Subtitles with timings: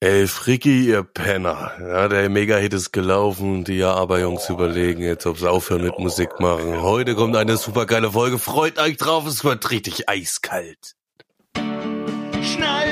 [0.00, 1.72] Ey, Fricki, ihr Penner.
[1.80, 3.64] Ja, der Mega-Hit ist gelaufen.
[3.64, 6.82] Die Aber-Jungs überlegen jetzt, ob sie aufhören mit Musik machen.
[6.82, 8.38] Heute kommt eine supergeile Folge.
[8.38, 10.96] Freut euch drauf, es wird richtig eiskalt.
[12.42, 12.85] Schnallt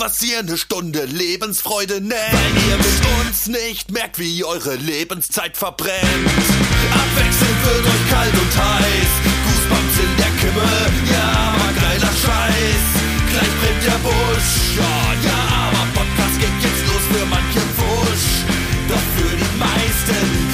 [0.00, 2.32] was ihr eine Stunde Lebensfreude nennt.
[2.32, 6.02] Weil ihr mit uns nicht merkt, wie eure Lebenszeit verbrennt.
[6.92, 9.10] Abwechselnd wird euch kalt und heiß.
[9.44, 10.68] Goosebumps in der Kimme.
[11.10, 12.84] Ja, aber geiler Scheiß.
[13.30, 14.52] Gleich brennt der Busch.
[14.76, 18.44] Ja, ja, aber Podcast geht jetzt los für manche Wusch.
[18.88, 20.47] Doch für die meisten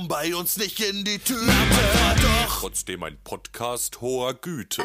[0.00, 1.44] Kommen bei uns nicht in die Tüte.
[2.22, 4.82] Doch trotzdem ein Podcast hoher Güte.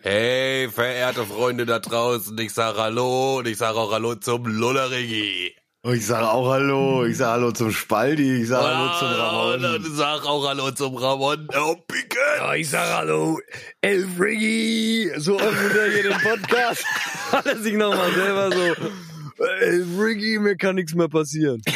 [0.00, 5.54] Hey, verehrte Freunde da draußen, ich sag Hallo und ich sag auch Hallo zum Lullerigi.
[5.82, 9.64] Und ich sage auch Hallo, ich sage Hallo zum Spaldi, ich sage Hallo zum Und
[9.64, 9.86] Ramon.
[9.86, 11.48] ich sag auch Hallo zum Ramon.
[11.58, 12.18] Oh, Picken.
[12.36, 13.38] Ja, ich sag Hallo,
[13.80, 15.10] El Friggy.
[15.16, 16.84] So öffnet er hier den Podcast.
[17.32, 18.74] Hat er sich nochmal selber so.
[19.38, 21.62] Friggy, mir kann nichts mehr passieren.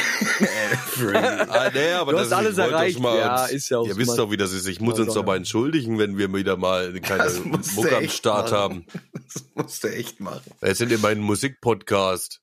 [1.49, 3.01] Ah, nee, aber Du das hast alles erreicht.
[3.01, 4.67] Mal Ja, ist ja auch Ihr so wisst doch, wie das ist.
[4.67, 8.57] Ich muss uns doch, mal entschuldigen, wenn wir wieder mal keine du am Start machen.
[8.57, 8.87] haben.
[9.33, 10.43] Das musst du echt machen.
[10.61, 12.42] Wir sind in meinem Musikpodcast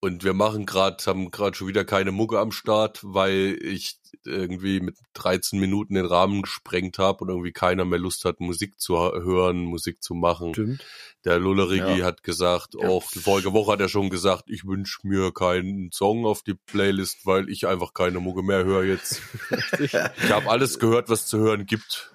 [0.00, 4.80] und wir machen gerade, haben gerade schon wieder keine Mucke am Start, weil ich irgendwie
[4.80, 8.96] mit 13 Minuten den Rahmen gesprengt habe und irgendwie keiner mehr Lust hat, Musik zu
[8.96, 10.54] hören, Musik zu machen.
[10.54, 10.84] Stimmt.
[11.24, 12.04] Der Lullerigi Ja.
[12.06, 12.88] hat gesagt, Ja.
[12.88, 16.54] auch die vorige Woche hat er schon gesagt, ich wünsche mir keinen Song auf die
[16.54, 19.20] Playlist, weil ich einfach keine Mucke mehr höre jetzt.
[19.78, 22.12] ich habe alles gehört, was zu hören gibt.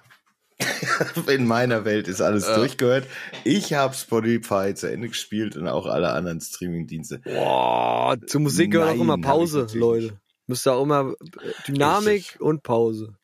[1.28, 2.56] In meiner Welt ist alles Ja.
[2.56, 3.06] durchgehört.
[3.44, 7.18] Ich habe Spotify zu Ende gespielt und auch alle anderen Streaming-Dienste.
[7.24, 10.20] Boah, zur Musik gehört auch immer ich Pause, Leute.
[10.46, 12.40] Müsste auch immer äh, Dynamik Richtig.
[12.40, 13.16] und Pause.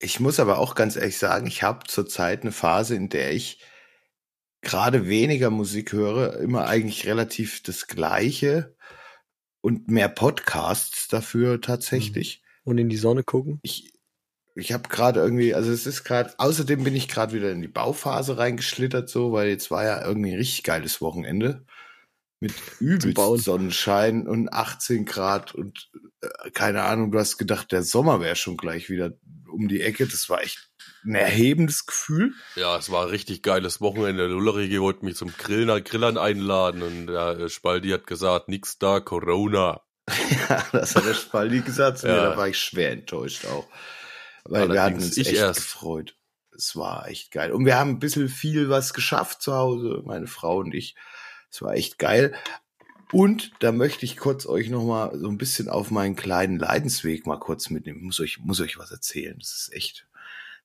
[0.00, 3.60] Ich muss aber auch ganz ehrlich sagen, ich habe zurzeit eine Phase, in der ich
[4.60, 8.76] gerade weniger Musik höre, immer eigentlich relativ das Gleiche
[9.60, 12.42] und mehr Podcasts dafür tatsächlich.
[12.64, 13.58] Und in die Sonne gucken.
[13.62, 13.92] Ich,
[14.58, 17.68] ich habe gerade irgendwie, also es ist gerade, außerdem bin ich gerade wieder in die
[17.68, 21.64] Bauphase reingeschlittert, so, weil jetzt war ja irgendwie ein richtig geiles Wochenende
[22.40, 28.20] mit übelst Sonnenschein und 18 Grad und äh, keine Ahnung, du hast gedacht, der Sommer
[28.20, 29.12] wäre schon gleich wieder
[29.50, 30.06] um die Ecke.
[30.06, 30.68] Das war echt
[31.04, 32.32] ein erhebendes Gefühl.
[32.54, 34.28] Ja, es war ein richtig geiles Wochenende.
[34.28, 39.00] Der Lullerigi wollte mich zum Grillen, Grillern einladen und der Spaldi hat gesagt, nix da,
[39.00, 39.80] Corona.
[40.48, 42.30] Ja, das hat der Spaldi gesagt zu mir, Ja.
[42.30, 43.66] da war ich schwer enttäuscht auch.
[44.48, 45.60] Weil wir hatten uns echt erst.
[45.60, 46.16] gefreut.
[46.56, 47.52] Es war echt geil.
[47.52, 50.96] Und wir haben ein bisschen viel was geschafft zu Hause, meine Frau und ich.
[51.50, 52.34] Es war echt geil.
[53.12, 57.26] Und da möchte ich kurz euch noch mal so ein bisschen auf meinen kleinen Leidensweg
[57.26, 57.98] mal kurz mitnehmen.
[57.98, 59.36] Ich muss euch, muss euch was erzählen.
[59.38, 60.06] Das ist echt,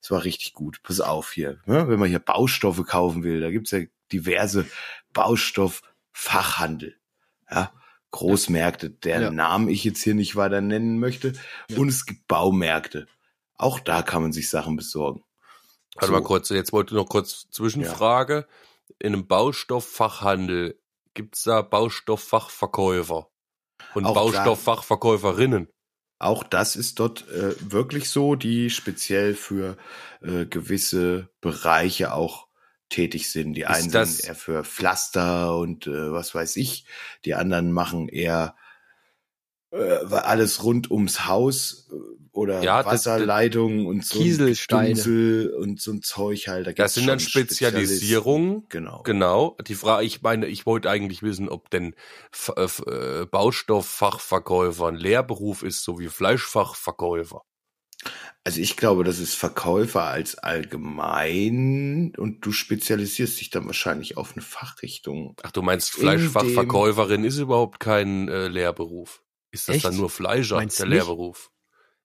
[0.02, 0.82] es war richtig gut.
[0.82, 1.60] Pass auf hier.
[1.64, 1.88] Ne?
[1.88, 3.80] Wenn man hier Baustoffe kaufen will, da gibt's ja
[4.12, 4.66] diverse
[5.14, 6.96] Baustofffachhandel.
[7.50, 7.72] Ja,
[8.10, 9.30] Großmärkte, deren Ja.
[9.30, 11.32] Namen ich jetzt hier nicht weiter nennen möchte.
[11.76, 13.06] Und es gibt Baumärkte.
[13.56, 15.22] Auch da kann man sich Sachen besorgen.
[15.94, 16.12] Warte So.
[16.12, 18.46] mal kurz, jetzt wollte ich noch kurz Zwischenfrage.
[18.98, 20.80] In einem Baustofffachhandel
[21.14, 23.28] gibt's da Baustofffachverkäufer
[23.94, 25.68] und Auch da- Baustofffachverkäuferinnen.
[26.18, 29.76] Auch das ist dort äh, wirklich so, die speziell für
[30.22, 32.48] äh, gewisse Bereiche auch
[32.88, 33.54] tätig sind.
[33.54, 36.86] Die einen das- sind eher für Pflaster und äh, was weiß ich.
[37.24, 38.56] Die anderen machen eher
[39.70, 41.96] äh, alles rund ums Haus äh,
[42.34, 45.50] oder Ja, Wasserleitungen und so ein Kieselsteine.
[45.56, 46.66] Und so ein Zeug halt.
[46.66, 47.20] Da Das sind dann.
[47.20, 48.66] Spezialisierungen.
[48.68, 49.02] Genau.
[49.04, 49.56] Genau.
[49.66, 51.94] Die Frage, ich meine, ich wollte eigentlich wissen, ob denn
[52.32, 57.42] F äh, F- äh, Baustofffachverkäufer ein Lehrberuf ist, so wie Fleischfachverkäufer.
[58.42, 64.32] Also ich glaube, das ist Verkäufer als allgemein und du spezialisierst dich dann wahrscheinlich auf
[64.32, 65.34] eine Fachrichtung.
[65.42, 69.22] Ach, du meinst In Fleischfachverkäuferin ist überhaupt kein äh, Lehrberuf.
[69.50, 69.84] Ist das Echt?
[69.86, 70.86] dann nur Fleischer, Meinst der?
[70.86, 71.50] Lehrberuf?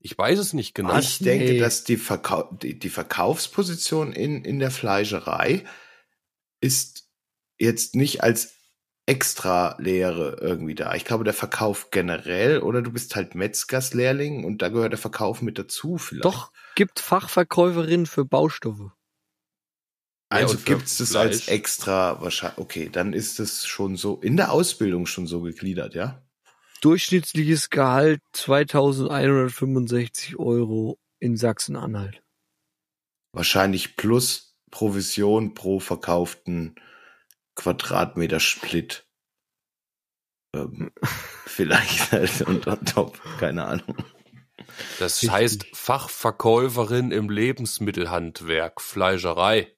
[0.01, 0.97] Ich weiß es nicht genau.
[0.97, 1.59] Ich denke, Nee.
[1.59, 5.65] dass die, Verkau die, die Verkaufsposition in, in der Fleischerei
[6.61, 7.09] ist
[7.57, 8.53] jetzt nicht als
[9.05, 10.93] extra Lehre irgendwie da.
[10.93, 15.41] Ich glaube, der Verkauf generell oder du bist halt Metzgerslehrling und da gehört der Verkauf
[15.41, 16.25] mit dazu vielleicht.
[16.25, 18.91] Doch, gibt Fachverkäuferinnen für Baustoffe.
[20.29, 22.59] Also und für gibt's das als extra wahrscheinlich.
[22.59, 26.21] Okay, dann ist es schon so in der Ausbildung schon so gegliedert, ja?
[26.81, 32.21] Durchschnittliches Gehalt 2165 Euro in Sachsen-Anhalt.
[33.33, 36.75] Wahrscheinlich plus Provision pro verkauften
[37.55, 39.05] Quadratmeter Split.
[40.55, 40.91] Ähm,
[41.45, 43.97] vielleicht halt und on top, keine Ahnung.
[44.99, 49.75] Das heißt Fachverkäuferin im Lebensmittelhandwerk, Fleischerei.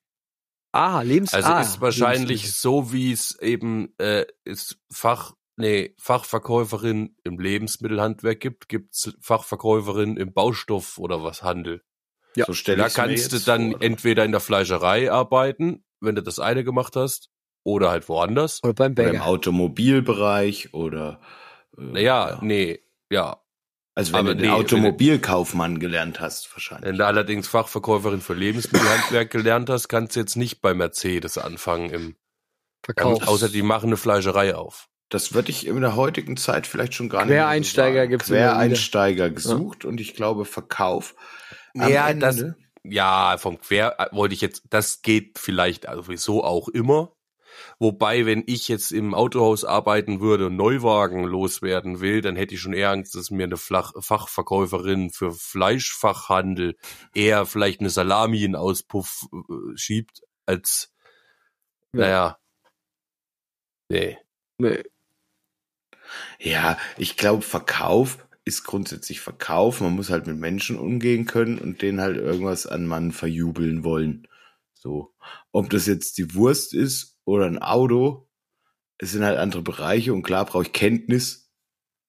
[0.74, 7.16] Ah, Lebens Also ah, ist wahrscheinlich so, wie es eben äh, ist Fach, nee, Fachverkäuferin
[7.24, 11.82] im Lebensmittelhandwerk gibt, gibt's Fachverkäuferin im Baustoff oder was Handel.
[12.36, 12.46] Ja.
[12.46, 13.82] so stelle Da kannst du dann vor.
[13.82, 17.30] entweder in der Fleischerei arbeiten, wenn du das eine gemacht hast,
[17.64, 18.64] oder halt woanders.
[18.64, 19.26] Oder beim oder im Bäcker.
[19.26, 21.22] Automobilbereich oder
[21.78, 22.40] äh, Naja, ja.
[22.42, 22.80] nee,
[23.12, 23.42] ja.
[23.96, 26.90] also wenn aber du den nee, Automobilkaufmann gelernt hast, wahrscheinlich.
[26.90, 31.90] Wenn du allerdings Fachverkäuferin für Lebensmittelhandwerk gelernt hast, kannst du jetzt nicht bei Mercedes anfangen
[31.92, 32.16] im
[32.84, 33.28] Verkauf.
[33.28, 34.88] außer die machen eine Fleischerei auf.
[35.12, 38.14] Das würde ich in der heutigen Zeit vielleicht schon gar nicht Quereinsteiger mehr sagen.
[38.14, 38.52] immer wieder.
[38.54, 41.16] Quereinsteiger gesucht und ich glaube Verkauf.
[41.78, 42.44] am Ja, Ende, das-
[42.84, 47.14] Ja, vom Quer äh, wollte ich jetzt, das geht vielleicht sowieso auch immer.
[47.78, 52.62] Wobei, wenn ich jetzt im Autohaus arbeiten würde und Neuwagen loswerden will, dann hätte ich
[52.62, 56.78] schon eher Angst, dass mir eine Flach Fachverkäuferin für Fleischfachhandel
[57.14, 60.92] eher vielleicht eine Salami in Auspuff äh, schiebt, als,
[61.94, 62.00] Ja.
[62.02, 62.38] naja,
[63.90, 64.18] nee.
[64.58, 64.84] Nee.
[66.40, 69.82] Ja, ich glaube, Verkauf ist grundsätzlich Verkauf.
[69.82, 74.28] Man muss halt mit Menschen umgehen können und denen halt irgendwas an Mann verjubeln wollen.
[74.74, 75.14] So.
[75.52, 78.28] Ob das jetzt die Wurst ist oder ein Auto,
[78.98, 81.52] es sind halt andere Bereiche und klar brauche ich Kenntnis.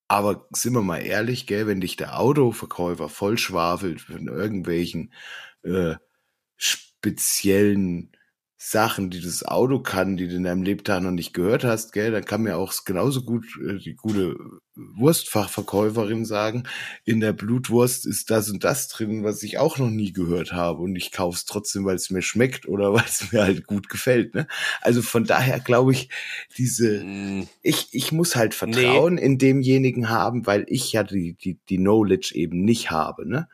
[0.09, 5.13] Aber sind wir mal ehrlich, gell, wenn dich der Autoverkäufer voll schwafelt von irgendwelchen
[5.63, 5.95] äh,
[6.57, 8.13] speziellen
[8.65, 12.13] Sachen, die das Auto kann, die du in deinem Lebtag noch nicht gehört hast, gell,
[12.13, 14.37] dann kann mir auch genauso gut äh, die gute
[14.75, 16.63] Wurstfachverkäuferin sagen,
[17.05, 20.81] in der Blutwurst ist das und das drin, was ich auch noch nie gehört habe
[20.81, 23.89] und ich kaufe es trotzdem, weil es mir schmeckt oder weil es mir halt gut
[23.89, 24.35] gefällt.
[24.35, 24.47] Ne?
[24.81, 26.09] Also von daher glaube ich,
[26.57, 31.59] diese, Mm, ich, ich muss halt Vertrauen in demjenigen haben, weil ich ja die, die,
[31.69, 33.29] die Knowledge eben nicht habe.
[33.29, 33.49] Ne?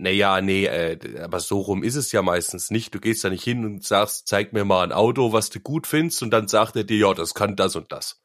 [0.00, 2.94] Naja, nee, äh, aber so rum ist es ja meistens nicht.
[2.94, 5.86] Du gehst da nicht hin und sagst, zeig mir mal ein Auto, was du gut
[5.86, 8.20] findest, und dann sagt er dir, ja, das kann das und das.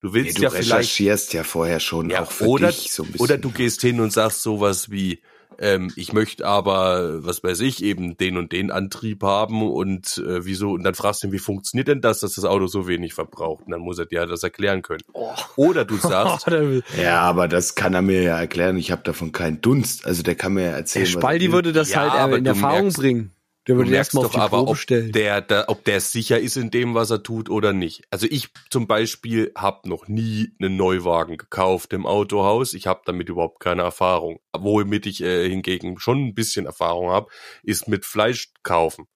[0.00, 2.92] Du Nee, willst du ja vielleicht, recherchierst ja vorher schon ja, auch für oder, dich
[2.92, 3.24] so ein bisschen.
[3.24, 5.20] oder du gehst hin und sagst sowas wie,
[5.58, 10.44] ähm, ich möchte aber, was weiß ich, eben den und den Antrieb haben und äh,
[10.44, 13.14] wieso, und dann fragst du ihn, wie funktioniert denn das, dass das Auto so wenig
[13.14, 13.64] verbraucht?
[13.66, 15.02] Und dann muss er dir das erklären können.
[15.12, 15.32] Oh.
[15.56, 16.46] Oder du sagst,
[17.02, 18.76] Ja, aber das kann er mir ja erklären.
[18.76, 20.06] Ich habe davon keinen Dunst.
[20.06, 21.04] Also der kann mir ja erzählen.
[21.06, 23.32] Der er Spaldi würde das Ja, halt aber äh, in Erfahrung merkst- bringen.
[23.68, 25.12] Der Du würde merkst erstmal auf doch die aber, Probe ob stellen.
[25.12, 28.02] der, der, ob der sicher ist in dem, was er tut oder nicht.
[28.10, 32.72] Also ich zum Beispiel habe noch nie einen Neuwagen gekauft im Autohaus.
[32.72, 34.40] Ich habe damit überhaupt keine Erfahrung.
[34.56, 37.30] Womit ich äh, hingegen schon ein bisschen Erfahrung habe,
[37.62, 39.06] ist mit Fleisch kaufen.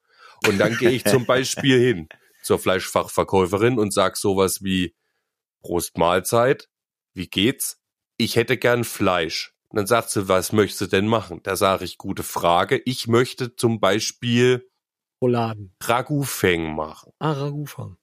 [0.46, 2.08] Und dann gehe ich zum Beispiel hin
[2.42, 4.94] zur Fleischfachverkäuferin und sag sowas wie
[5.62, 6.68] Prost Mahlzeit,
[7.14, 7.80] wie geht's?
[8.18, 9.51] Ich hätte gern Fleisch.
[9.72, 11.40] Und dann sagt sie, was möchtest du denn machen?
[11.44, 12.82] Da sage ich, gute Frage.
[12.84, 14.68] Ich möchte zum Beispiel
[15.22, 15.74] Rouladen.
[15.82, 17.12] Ragoufeng machen.
[17.18, 17.96] Ah, Ragufang.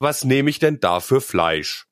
[0.00, 1.86] Was nehme ich denn da für Fleisch?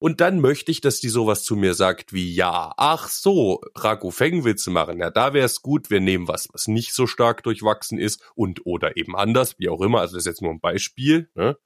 [0.00, 4.42] Und dann möchte ich, dass die sowas zu mir sagt wie, ja, ach so, Ragoufeng
[4.42, 4.98] willst du machen.
[4.98, 8.66] Ja, da wäre es gut, wir nehmen was, was nicht so stark durchwachsen ist und
[8.66, 10.00] oder eben anders, wie auch immer.
[10.00, 11.30] Also das ist jetzt nur ein Beispiel.
[11.36, 11.56] Ne?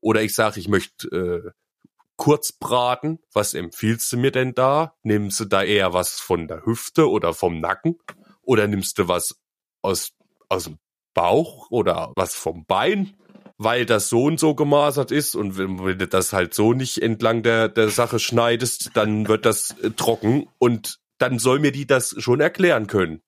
[0.00, 1.50] Oder ich sage, ich möchte äh,
[2.22, 3.18] kurz braten.
[3.32, 4.94] Was empfiehlst du mir denn da?
[5.02, 7.98] Nimmst du da eher was von der Hüfte oder vom Nacken?
[8.42, 9.40] Oder nimmst du was
[9.82, 10.12] aus,
[10.48, 10.78] aus dem
[11.14, 13.14] Bauch oder was vom Bein?
[13.58, 17.02] Weil das so und so gemasert ist und wenn, wenn du das halt so nicht
[17.02, 21.88] entlang der, der Sache schneidest, dann wird das äh, trocken und dann soll mir die
[21.88, 23.20] das schon erklären können.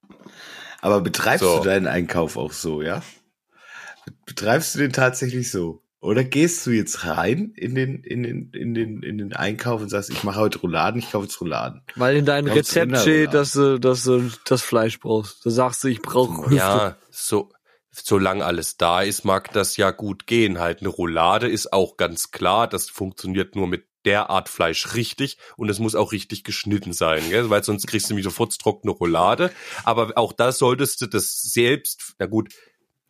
[0.80, 1.58] Aber betreibst So.
[1.58, 3.02] du deinen Einkauf auch so, ja?
[4.24, 5.83] Betreibst du den tatsächlich so?
[6.04, 9.88] Oder gehst du jetzt rein in den, in den, in den, in den Einkauf und
[9.88, 11.80] sagst, ich mache heute Rouladen, ich kaufe jetzt Rouladen.
[11.96, 15.46] Weil in deinem Rezept steht, dass du, dass du das Fleisch brauchst.
[15.46, 16.56] Da sagst du, ich brauche Hüfte.
[16.56, 17.50] Ja, so,
[17.90, 20.58] solange alles da ist, mag das ja gut gehen.
[20.58, 25.38] Halt eine Roulade ist auch ganz klar, das funktioniert nur mit der Art Fleisch richtig
[25.56, 27.48] und es muss auch richtig geschnitten sein, gell?
[27.48, 29.50] weil sonst kriegst du nämlich sofort trockene Roulade.
[29.84, 32.52] Aber auch da solltest du das selbst, na gut,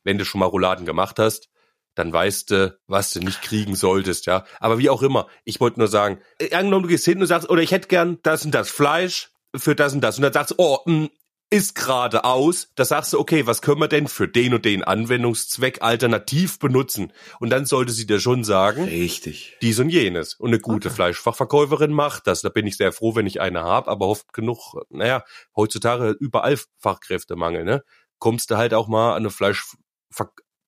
[0.04, 1.48] wenn du schon mal Rouladen gemacht hast,
[1.94, 4.44] dann weißt du, was du nicht kriegen solltest, ja.
[4.60, 7.48] Aber wie auch immer, ich wollte nur sagen, äh, angenommen, du gehst hin und sagst,
[7.48, 10.16] oder ich hätte gern das und das Fleisch für das und das.
[10.16, 11.08] Und dann sagst du, oh, mh,
[11.50, 14.82] ist gerade aus, da sagst du, okay, was können wir denn für den und den
[14.82, 17.12] Anwendungszweck alternativ benutzen?
[17.38, 19.56] Und dann sollte sie dir schon sagen, Richtig.
[19.62, 20.34] dies und jenes.
[20.34, 22.42] Und eine gute Fleischfachverkäuferin macht das.
[22.42, 25.22] Da bin ich sehr froh, wenn ich eine habe, aber oft genug, naja,
[25.54, 27.84] heutzutage überall Fachkräftemangel, ne?
[28.18, 29.64] Kommst du halt auch mal an eine Fleisch,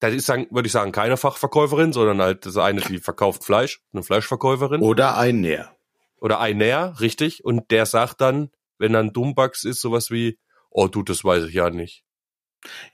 [0.00, 4.02] da ist, würde ich sagen, keine Fachverkäuferin, sondern halt das eine, die verkauft Fleisch, eine
[4.02, 4.82] Fleischverkäuferin.
[4.82, 5.76] Oder ein Näher.
[6.20, 7.44] Oder ein Näher, richtig.
[7.44, 10.38] Und der sagt dann, wenn dann Dummbugs ist, sowas wie,
[10.70, 12.04] oh du, das weiß ich ja nicht.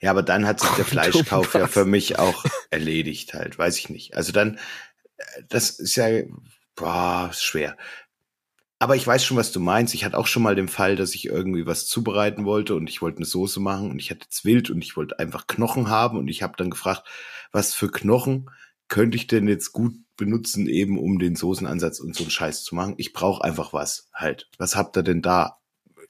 [0.01, 3.89] Ja, aber dann hat sich der Fleischkauf ja für mich auch erledigt halt, weiß ich
[3.89, 4.15] nicht.
[4.15, 4.59] Also dann,
[5.17, 6.07] äh, das ist ja,
[6.75, 7.77] boah, schwer.
[8.83, 9.93] Aber ich weiß schon, was du meinst.
[9.93, 13.01] Ich hatte auch schon mal den Fall, dass ich irgendwie was zubereiten wollte und ich
[13.01, 16.17] wollte eine Soße machen und ich hatte jetzt wild und ich wollte einfach Knochen haben
[16.17, 17.07] und ich habe dann gefragt,
[17.53, 18.49] was für Knochen
[18.89, 22.75] könnte ich denn jetzt gut benutzen, eben um den Soßenansatz und so einen Scheiß zu
[22.75, 22.95] machen.
[22.97, 24.49] Ich brauche einfach was halt.
[24.57, 25.61] Was habt ihr denn da?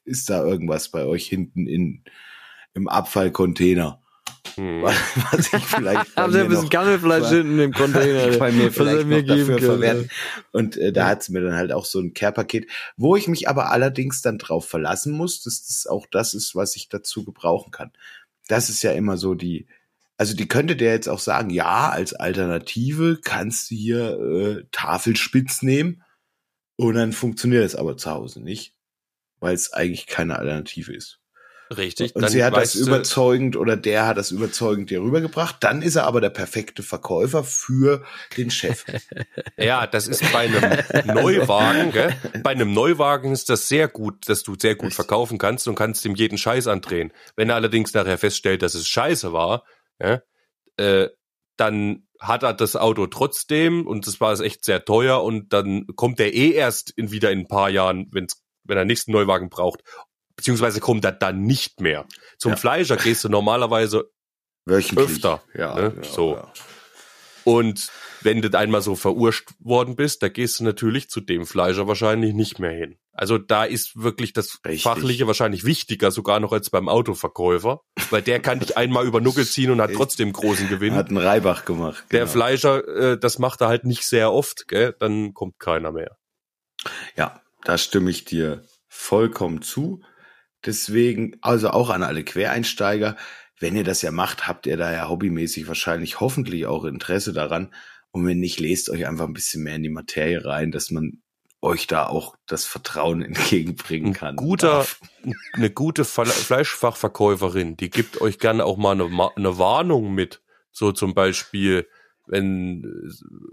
[0.04, 2.04] Ist da irgendwas bei euch hinten in,
[2.74, 4.02] im Abfallcontainer?
[4.56, 4.84] Hm.
[4.84, 8.38] Was ich vielleicht Haben sie ein bisschen Gammelfleisch hinten im Container.
[8.40, 10.10] bei mir vielleicht mir dafür verwerten.
[10.52, 13.72] Und äh, da hat's mir dann halt auch so ein Care-Paket, wo ich mich aber
[13.72, 17.92] allerdings dann drauf verlassen muss, dass das auch das ist, was ich dazu gebrauchen kann.
[18.48, 19.68] Das ist ja immer so die,
[20.18, 25.64] also die könnte der jetzt auch sagen, ja, als Alternative kannst du hier äh, Tafelspitz
[25.64, 26.04] nehmen
[26.76, 28.76] und dann funktioniert das aber zu Hause nicht,
[29.40, 31.23] weil es eigentlich keine Alternative ist.
[31.78, 32.16] Richtig.
[32.16, 35.58] Und sie hat das überzeugend oder der hat das überzeugend dir rübergebracht.
[35.62, 38.04] Dann ist er aber der perfekte Verkäufer für
[38.38, 38.86] den Chef.
[39.58, 42.16] Ja, das ist bei einem Neuwagen, gell?
[42.44, 46.04] Bei einem Neuwagen ist das sehr gut, dass du sehr gut verkaufen kannst und kannst
[46.06, 47.14] ihm jeden Scheiß andrehen.
[47.36, 49.64] Wenn er allerdings nachher feststellt, dass es scheiße war,
[50.00, 50.22] ja,
[50.78, 51.10] äh,
[51.58, 55.86] dann hat er das Auto trotzdem und das war es echt sehr teuer und dann
[55.96, 59.50] kommt er eh erst in, wieder in ein paar Jahren, wenn's, wenn er nächsten Neuwagen
[59.50, 59.84] braucht.
[60.36, 62.06] Beziehungsweise kommt er dann nicht mehr.
[62.38, 62.58] Zum Ja.
[62.58, 64.10] Fleischer gehst du normalerweise.
[64.68, 65.94] Öfter, Ja, ne?
[65.96, 66.36] ja, So.
[66.36, 66.54] Ja.
[67.44, 71.88] Und wenn du einmal so verurscht worden bist, da gehst du natürlich zu dem Fleischer
[71.88, 72.98] wahrscheinlich nicht mehr hin.
[73.12, 74.84] Also da ist wirklich das Richtig.
[74.84, 79.46] Fachliche wahrscheinlich wichtiger, sogar noch als beim Autoverkäufer, weil der kann dich einmal über Nuckel
[79.46, 80.96] ziehen und hat trotzdem großen Gewinn.
[80.96, 82.06] Hat einen Reibach gemacht.
[82.12, 82.32] der genau.
[82.32, 84.96] Fleischer, äh, das macht er halt nicht sehr oft, gell?
[85.00, 86.18] dann kommt keiner mehr.
[87.16, 90.02] Ja, da stimme ich dir vollkommen zu.
[90.66, 93.18] Deswegen, also auch an alle Quereinsteiger,
[93.60, 97.74] wenn ihr das ja macht, habt ihr da ja hobbymäßig wahrscheinlich hoffentlich auch Interesse daran.
[98.12, 101.22] Und wenn nicht, lest euch einfach ein bisschen mehr in die Materie rein, dass man
[101.62, 104.36] euch da auch das Vertrauen entgegenbringen Ein kann.
[104.36, 105.00] guter, Darf.
[105.54, 110.42] eine gute Fle- Fleischfachverkäuferin, die gibt euch gerne auch mal eine, eine Warnung mit.
[110.72, 111.88] So zum Beispiel,
[112.26, 113.12] wenn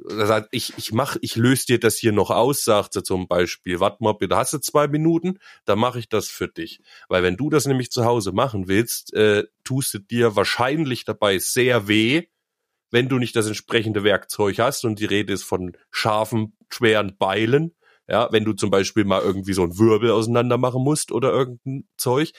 [0.09, 3.27] er sagt, ich, ich mach, ich löse dir das hier noch aus, sagt sie zum
[3.27, 6.81] Beispiel, warte mal, bitte hast du zwei Minuten, dann mache ich das für dich.
[7.09, 11.39] Weil wenn du das nämlich zu Hause machen willst, äh, tust du dir wahrscheinlich dabei
[11.39, 12.27] sehr weh,
[12.91, 17.75] wenn du nicht das entsprechende Werkzeug hast und die Rede ist von scharfen, schweren Beilen.
[18.09, 21.89] Ja, wenn du zum Beispiel mal irgendwie so einen Wirbel auseinander machen musst oder irgendein
[21.97, 22.33] Zeug.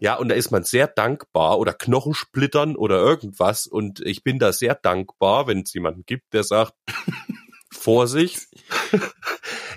[0.00, 3.66] Ja, und da ist man sehr dankbar oder Knochensplittern oder irgendwas.
[3.66, 6.72] Und ich bin da sehr dankbar, wenn es jemanden gibt, der sagt,
[7.72, 8.48] Vorsicht.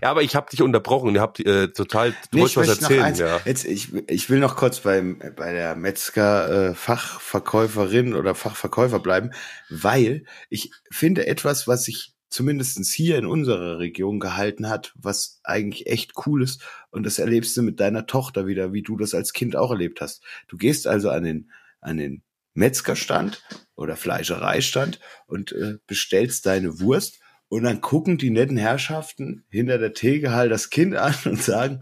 [0.02, 1.14] ja, aber ich habe dich unterbrochen.
[1.14, 3.04] Ihr habt äh, total, du Nee, wolltest ich was erzählen.
[3.04, 3.20] eins.
[3.20, 3.40] Ja.
[3.46, 9.32] Jetzt, ich, ich will noch kurz beim, bei der Metzger äh, Fachverkäuferin oder Fachverkäufer bleiben,
[9.70, 15.88] weil ich finde etwas, was sich zumindestens hier in unserer Region gehalten hat, was eigentlich
[15.88, 16.64] echt cool ist.
[16.90, 20.02] Und das erlebst du mit deiner Tochter wieder, wie du das als Kind auch erlebt
[20.02, 20.24] hast.
[20.48, 22.24] Du gehst also an den, an den
[22.56, 23.44] Metzgerstand
[23.76, 29.94] oder Fleischereistand und äh, bestellst deine Wurst und dann gucken die netten Herrschaften hinter der
[29.94, 31.82] Theke halt das Kind an und sagen,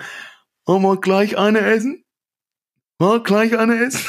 [0.65, 2.03] wollen wir gleich eine essen?
[2.99, 4.05] Wir gleich eine essen?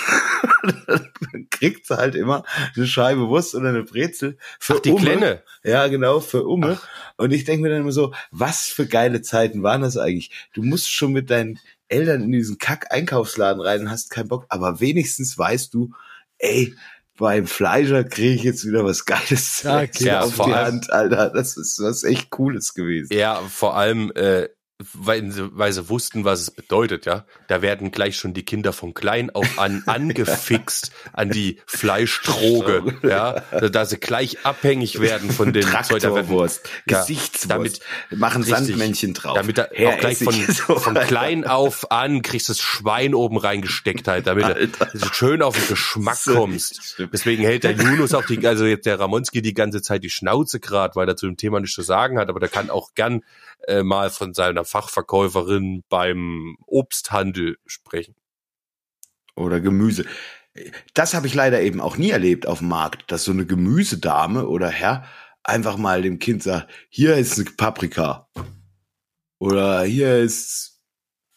[0.87, 2.45] dann kriegt sie halt immer
[2.76, 5.02] eine Scheibe Wurst oder eine Brezel für Ach, die Umme.
[5.04, 5.42] Klenne.
[5.64, 6.78] Ja, genau, für Umme.
[7.16, 10.31] Und ich denke mir dann immer so, was für geile Zeiten waren das eigentlich?
[10.54, 14.81] Du musst schon mit deinen Eltern in diesen Kack-Einkaufsladen rein und hast keinen Bock, aber
[14.81, 15.90] wenigstens weißt du,
[16.38, 16.75] ey,
[17.19, 21.31] beim Fleischer kriege ich jetzt wieder was Geiles Ja, ja, auf die allem- Hand, Alter.
[21.31, 23.12] Das ist was echt Cooles gewesen.
[23.12, 24.49] Ja, vor allem, äh,
[24.94, 27.24] weil, sie- weil sie wussten, was es bedeutet, ja.
[27.48, 31.58] Da werden gleich schon die Kinder von klein auf an angefixt an die
[32.12, 38.42] Fleischdroge, ja, da sie gleich abhängig werden von den da Traktorwurst, Ja, Gesichtswurst, damit- machen
[38.42, 39.34] richtig, Sandmännchen drauf.
[39.36, 44.08] Damit Her auch gleich von, so, von klein auf an kriegst das Schwein oben reingesteckt
[44.08, 44.86] halt, damit Alter.
[44.92, 46.96] du schön auf den Geschmack So, kommst.
[47.12, 50.60] Deswegen hält der Yunus auch die, also jetzt der Ramonski die ganze Zeit die Schnauze
[50.60, 53.22] grad, weil er zu dem Thema nichts zu sagen hat, aber der kann auch gern
[53.68, 58.14] äh, mal von seiner Fachverkäuferin beim Obsthandel sprechen.
[59.36, 60.06] Oder Gemüse.
[60.94, 64.48] Das habe ich leider eben auch nie erlebt auf dem Markt, dass so eine Gemüsedame
[64.48, 65.04] oder Herr
[65.44, 68.28] einfach mal dem Kind sagt, hier ist eine Paprika.
[69.38, 70.80] Oder hier ist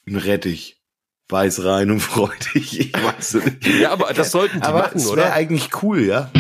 [0.08, 0.82] ein Rettich.
[1.28, 2.80] Beiß rein und freu dich.
[2.80, 3.66] Ich weiß nicht.
[3.82, 5.34] Ja, aber das sollten die Aber machen, es wäre oder?
[5.34, 6.32] eigentlich cool, ja?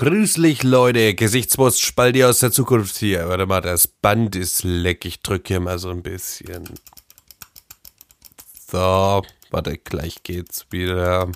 [0.00, 1.14] Grüßlich, Leute.
[1.14, 3.28] Gesichtswurst Spaldi aus der Zukunft hier.
[3.28, 5.04] Warte mal, das Band ist leck.
[5.04, 6.70] Ich drücke hier mal so ein bisschen.
[8.66, 11.30] So, warte, gleich geht's wieder.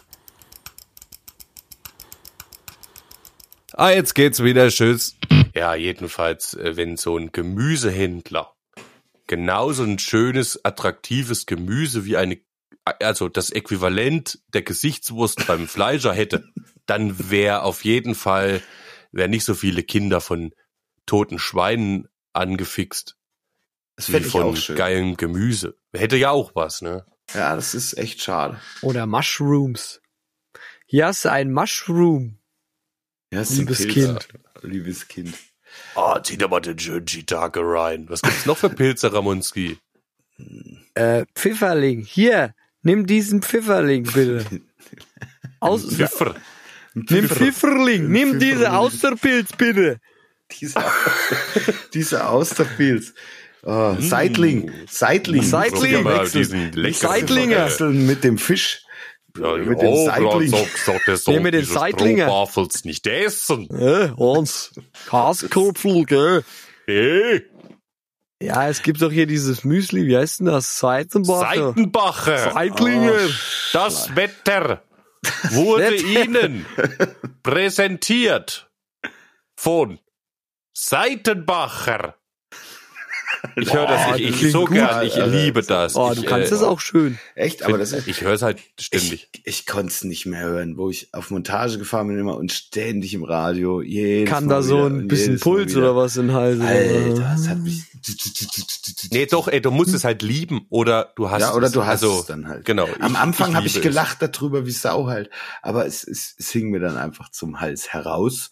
[3.75, 4.71] Ah, jetzt geht's wieder.
[4.71, 5.15] Tschüss.
[5.55, 8.55] Ja, jedenfalls, äh, wenn so ein Gemüsehändler
[9.27, 12.41] genauso ein schönes, attraktives Gemüse wie eine,
[12.87, 16.49] also das Äquivalent der Gesichtswurst beim Fleischer hätte,
[16.87, 18.63] dann wäre auf jeden Fall,
[19.13, 20.55] wäre nicht so viele Kinder von
[21.07, 23.17] toten Schweinen angefixt,
[23.97, 24.77] Das wie von auch schön.
[24.77, 25.77] geilem Gemüse.
[25.93, 27.05] Hätte ja auch was, ne?
[27.33, 28.61] Ja, das ist echt schade.
[28.83, 30.01] Oder Mushrooms.
[30.87, 32.39] Hier hast du ein Mushroom.
[33.33, 33.89] Ja, es ist ein Liebes.
[33.89, 34.29] Kind.
[34.63, 35.35] Liebes Kind.
[35.95, 38.09] Ah, zieh da mal den schönen Shiitake rein.
[38.09, 39.79] Was gibt's noch für Pilze, Ramonski?
[40.95, 42.03] Äh, Pfifferling.
[42.05, 44.45] Hier, nimm diesen Pfifferling bitte.
[45.61, 46.37] Aus, Pfiffer.
[46.95, 48.09] Nimm Pfifferling.
[48.11, 48.73] Nimm diese.
[48.73, 49.99] Austerpilz bitte.
[50.61, 50.85] Dieser,
[51.95, 53.15] dieser Austerpilz.
[53.63, 54.71] Oh, Seitling.
[54.91, 55.43] Seitling.
[55.43, 55.95] Seitling.
[55.95, 56.43] Guck mal, Wechseln.
[56.43, 57.57] diesen leckeren Seitlinge.
[57.57, 58.83] Wechseln mit dem Fisch.
[59.39, 60.51] Ja, mit dem oh, Seitling.
[60.51, 62.27] Gott, Sag, sag, der soll Nee, mit den diese Seitlingen.
[62.27, 63.69] Strohbarfels nicht essen.
[63.71, 64.73] Äh, Hans.
[65.09, 66.45] Kaskopfel, gell?
[66.87, 67.43] Hey,
[68.41, 70.79] Ja, es gibt doch hier dieses Müsli, wie heißt denn das?
[70.79, 71.73] Seitenbacher.
[71.73, 72.53] Seitenbacher.
[72.53, 73.19] Seitlinger.
[73.73, 74.83] Das Wetter
[75.51, 75.97] wurde.
[75.97, 76.67] Ihnen
[77.43, 78.71] präsentiert
[79.57, 79.99] von
[80.73, 82.17] Seitenbacher.
[83.57, 85.97] Ich höre das, ich, das ich so gut, gern, ich liebe das.
[85.97, 87.19] Oh, ich, du kannst äh, das auch schön.
[87.35, 88.09] Echt, aber das ist.
[88.09, 89.29] Ich höre es halt ständig.
[89.33, 92.53] Ich, ich konnte es nicht mehr hören, wo ich auf Montage gefahren bin immer und
[92.53, 93.83] ständig im Radio.
[93.83, 96.61] Jedes Kann Mal da so ein bisschen Puls oder was in den Hals?
[96.61, 97.83] Alter, das hat mich.
[99.11, 101.73] Nee, doch, ey, du musst es halt lieben oder du hast Ja, oder es.
[101.73, 102.65] du hast also, es dann halt.
[102.65, 102.89] Genau.
[103.01, 103.95] Am Anfang habe ich liebe es.
[103.95, 105.31] gelacht darüber, wie Sau halt.
[105.63, 108.51] Aber es, es, es hing mir dann einfach zum Hals heraus.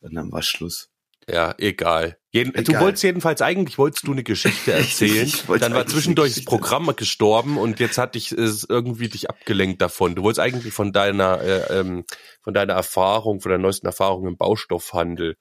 [0.00, 0.90] Und dann war Schluss.
[1.30, 2.16] Ja, egal.
[2.30, 2.82] Jeden, Du Egal.
[2.82, 5.26] wolltest jedenfalls, eigentlich wolltest du eine Geschichte erzählen.
[5.26, 6.44] Ich wollte dann war zwischendurch das.
[6.44, 10.14] Programm gestorben und jetzt hat dich es irgendwie dich abgelenkt davon.
[10.14, 12.04] Du wolltest eigentlich von deiner, äh, ähm,
[12.42, 15.36] von deiner Erfahrung, von deiner neuesten Erfahrung im Baustoffhandel.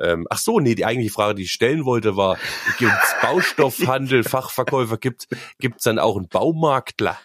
[0.00, 2.36] Ähm, ach so, nee, die eigentliche Frage, die ich stellen wollte, war,
[2.78, 5.28] gibt's Baustoffhandel, Fachverkäufer, gibt
[5.60, 7.16] gibt's dann auch einen Baumarktler?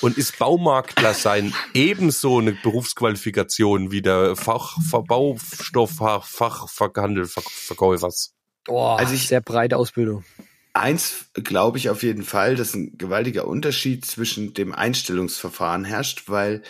[0.00, 8.34] Und ist Baumarktler sein ebenso eine Berufsqualifikation wie der Fach, Baustoff, Fachhandel, Verkäufers?
[8.68, 10.24] Oh, Also ich- sehr breite Ausbildung.
[10.72, 16.62] Eins glaube ich auf jeden Fall, dass ein gewaltiger Unterschied zwischen dem Einstellungsverfahren herrscht, weil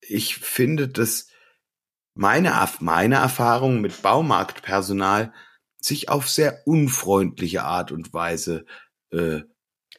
[0.00, 1.26] ich finde, dass
[2.14, 5.32] meine, meine Erfahrung mit Baumarktpersonal
[5.78, 8.64] sich auf sehr unfreundliche Art und Weise,
[9.10, 9.40] äh,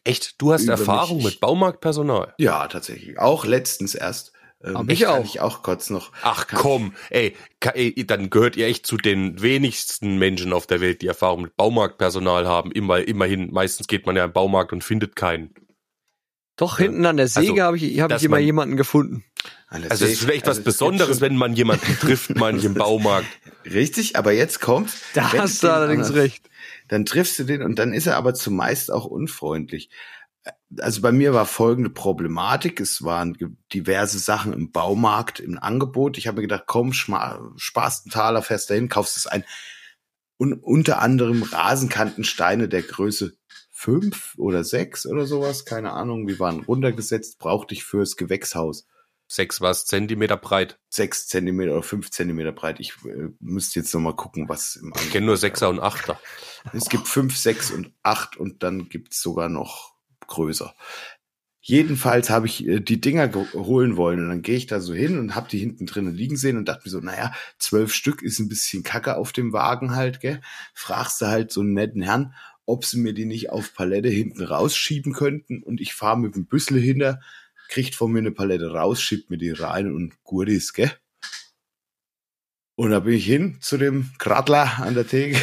[0.04, 0.42] Echt?
[0.42, 1.26] Du hast Erfahrung mich.
[1.26, 2.34] mit Baumarktpersonal?
[2.38, 4.34] ja, tatsächlich, auch letztens erst.
[4.63, 5.24] Ähm, ich auch.
[5.26, 6.12] ich auch kurz noch.
[6.22, 7.36] Ach komm, ey,
[7.74, 11.56] ey, dann gehört ihr echt zu den wenigsten Menschen auf der Welt, die Erfahrung mit
[11.58, 12.72] Baumarktpersonal haben.
[12.72, 15.54] Immer, immerhin, meistens geht man ja im Baumarkt und findet keinen.
[16.56, 19.26] Doch, hinten an der Säge Also, habe ich, hab ich immer man- jemanden gefunden.
[19.70, 23.26] Also es ist echt also was Besonderes, wenn man jemanden trifft, manch im Baumarkt.
[23.66, 24.94] Richtig, aber jetzt kommt.
[25.16, 26.50] Da hast du allerdings anders- recht.
[26.93, 29.89] Dann triffst du den und dann ist er aber zumeist auch unfreundlich.
[30.77, 32.79] Also bei mir war folgende Problematik.
[32.79, 33.36] Es waren
[33.73, 36.19] diverse Sachen im Baumarkt im Angebot.
[36.19, 39.43] Ich habe mir gedacht, komm, sparst einen Taler, fährst dahin, kaufst es ein.
[40.38, 43.34] Und unter anderem Rasenkantensteine der Größe
[43.71, 48.86] fünf oder sechs oder sowas, keine Ahnung, die waren runtergesetzt, brauchte ich fürs Gewächshaus.
[49.34, 50.78] Sechs was, Zentimeter breit.
[50.89, 52.80] Sechs Zentimeter oder fünf Zentimeter breit.
[52.80, 56.19] Ich äh, müsste jetzt noch mal gucken, was im Ich kenne nur Sechser und Achter.
[56.72, 59.96] Es gibt fünf, sechs und acht und dann gibt's sogar noch
[60.28, 60.76] größer.
[61.62, 64.93] Jedenfalls habe ich äh, die Dinger ge- holen wollen und dann gehe ich da so
[64.93, 68.22] hin und habe die hinten drinnen liegen sehen und dachte mir so, naja, zwölf Stück
[68.22, 70.41] ist ein bisschen Kacke auf dem Wagen halt, gell?
[70.76, 74.43] Fragst du halt so einen netten Herrn, ob sie mir die nicht auf Palette hinten
[74.43, 77.19] rausschieben könnten und ich fahre mit dem Büssel hinter,
[77.69, 80.91] kriegt von mir eine Palette raus, schiebt mir die rein und gut ist, gell?
[82.76, 85.39] Und da bin ich hin zu dem Kradler an der Theke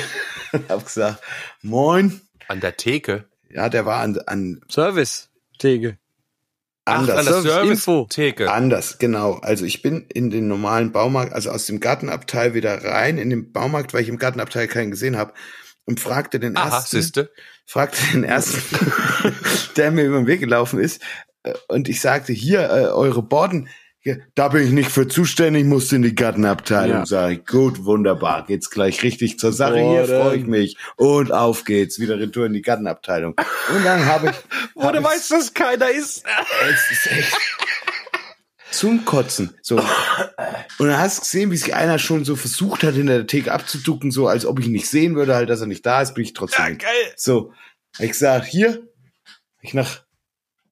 [0.52, 1.22] und hab gesagt,
[1.62, 2.20] moin.
[2.48, 3.26] An der Theke.
[3.48, 5.98] Ja, der war an, an Service, Theke.
[6.84, 7.14] anders.
[7.16, 7.92] Ach, an der Service Info.
[8.10, 8.50] Service-Theke.
[8.50, 9.34] Anders, genau.
[9.34, 13.52] Also ich bin in den normalen Baumarkt, also aus dem Gartenabteil wieder rein in den
[13.52, 15.32] Baumarkt, weil ich im Gartenabteil keinen gesehen habe
[15.84, 17.32] und fragte den Aha, ersten, siehste.
[17.66, 18.60] fragte den ersten,
[19.76, 21.00] der mir über den Weg gelaufen ist,
[21.68, 23.68] und ich sagte, hier, äh, eure Borden,
[24.02, 26.98] hier, da bin ich nicht für zuständig, musste in die Gartenabteilung.
[27.00, 27.06] Ja.
[27.06, 30.20] Sag ich, gut, wunderbar, geht's gleich richtig zur Sache, hier Borden.
[30.22, 30.76] freue ich mich.
[30.96, 33.34] Und auf geht's, wieder retour in die Gartenabteilung.
[33.74, 34.82] Und dann habe ich...
[34.82, 36.24] hab ich- weißt, dass keiner ist.
[36.70, 37.36] es ist echt
[38.70, 39.52] zum Kotzen.
[39.62, 39.76] So.
[40.78, 43.52] Und dann hast du gesehen, wie sich einer schon so versucht hat, hinter der Theke
[43.52, 46.14] abzuducken, so als ob ich ihn nicht sehen würde, halt, dass er nicht da ist,
[46.14, 46.78] bin ich trotzdem.
[46.78, 47.12] geil.
[47.16, 47.52] So.
[47.98, 48.86] Ich sag, hier,
[49.60, 50.04] ich nach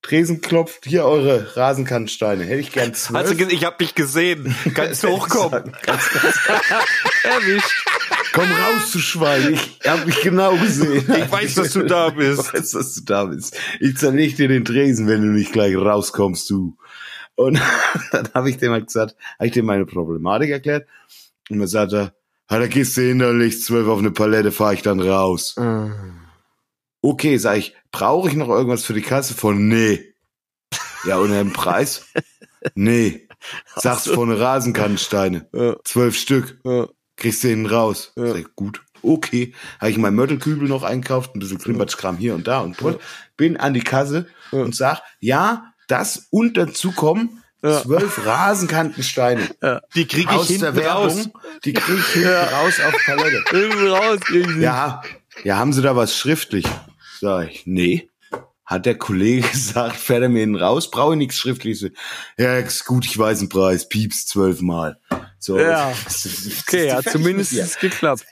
[0.03, 2.45] Tresen klopft, hier eure Rasenkannensteine.
[2.45, 3.37] Hätte ich gern zwölf.
[3.37, 4.55] Ge- ich hab dich gesehen.
[4.75, 5.73] Kannst du hochkommen?
[5.85, 6.39] Ganz, ganz,
[7.25, 7.85] Erwischt.
[8.33, 9.55] komm raus, du Schwein.
[9.55, 11.05] Ich hab mich genau gesehen.
[11.13, 12.41] Ich weiß, dass du da bist.
[12.47, 13.57] Ich weiß, dass du da bist.
[13.81, 16.77] Ich zerleg dir den Tresen, wenn du nicht gleich rauskommst, du.
[17.35, 17.61] Und
[18.13, 20.87] dann habe ich dem halt gesagt, habe ich dem meine Problematik erklärt.
[21.51, 22.13] Und dann sagt er,
[22.49, 25.57] da gehst du hinterlich, zwölf auf eine Palette, fahr ich dann raus.
[27.01, 29.35] Okay, sag ich, brauche ich noch irgendwas für die Kasse?
[29.35, 30.15] Von nee.
[31.05, 32.07] Ja, und den Preis?
[32.75, 33.29] Nee.
[33.77, 35.49] Sagst von Rasenkannensteine.
[35.53, 35.77] Ja.
[35.85, 36.59] Zwölf Stück.
[36.65, 36.89] Ja.
[37.17, 38.13] Kriegst du hinten raus.
[38.17, 38.29] Ja.
[38.29, 38.83] Sag ich, gut.
[39.03, 39.55] Okay.
[39.81, 43.01] Habe ich meinen Mörtelkübel noch einkauft, ein bisschen Klimpertschkram hier und da und dort.
[43.37, 49.49] Bin an die Kasse und sag, ja, das und dazu kommen zwölf Rasenkantensteine.
[49.95, 51.05] Die krieg ich Aus hinten der Werbung.
[51.05, 51.29] raus.
[51.65, 53.45] Die krieg ich hinten raus auf Palette.
[53.51, 54.61] Hinten raus kriegen sie.
[54.61, 55.03] Ja,
[55.45, 56.67] ja, haben Sie da was schriftlich?
[57.21, 58.09] Sag ich, nee.
[58.65, 61.91] Hat der Kollege gesagt, fährt er mir hinten raus, brauche ich nichts Schriftliches.
[62.39, 65.01] Ja, ist gut, ich weiß den Preis, pieps zwölfmal.
[65.39, 65.91] So, Ja.
[66.05, 67.67] das- das- das- Okay, das- zumindest Ja.
[67.81, 68.25] geklappt.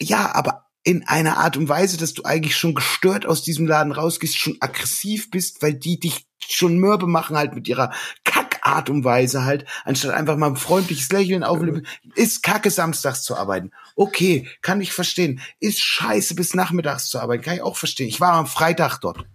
[0.00, 3.92] ja, aber in einer Art und Weise, dass du eigentlich schon gestört aus diesem Laden
[3.92, 7.92] rausgehst, schon aggressiv bist, weil die dich schon mürbe machen halt mit ihrer
[8.24, 11.86] Kackart und Weise halt, anstatt einfach mal ein freundliches Lächeln aufleben.
[12.14, 13.70] Ist kacke, samstags zu arbeiten.
[13.98, 15.40] Okay, kann ich verstehen.
[15.58, 17.42] Ist scheiße, bis nachmittags zu arbeiten.
[17.42, 18.06] Kann ich auch verstehen.
[18.06, 19.26] Ich war am Freitag dort.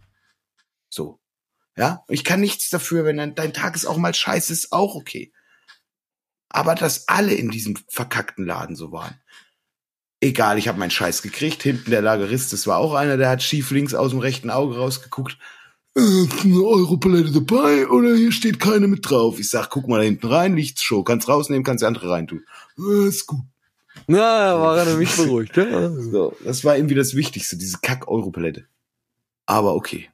[0.88, 1.20] So.
[1.76, 4.96] Ja, ich kann nichts dafür, wenn dein, dein Tag ist auch mal scheiße, ist auch
[4.96, 5.34] okay.
[6.48, 9.20] Aber dass alle in diesem verkackten Laden so waren.
[10.22, 11.62] Egal, ich habe meinen Scheiß gekriegt.
[11.62, 14.78] Hinten der Lagerist, das war auch einer, der hat schief links aus dem rechten Auge
[14.78, 15.38] rausgeguckt.
[15.94, 19.40] Äh, eine Europalette dabei oder hier steht keine mit drauf.
[19.40, 21.04] Ich sag, guck mal da hinten rein, Lichtsshow.
[21.04, 22.46] Kannst rausnehmen, kannst die andere reintun.
[22.78, 23.44] Äh, ist gut.
[24.08, 25.56] Na, war er nämlich beruhigt.
[25.58, 25.90] Ja.
[25.90, 28.68] So, das war irgendwie das Wichtigste, diese Kack-Europalette.
[29.46, 30.10] Aber okay.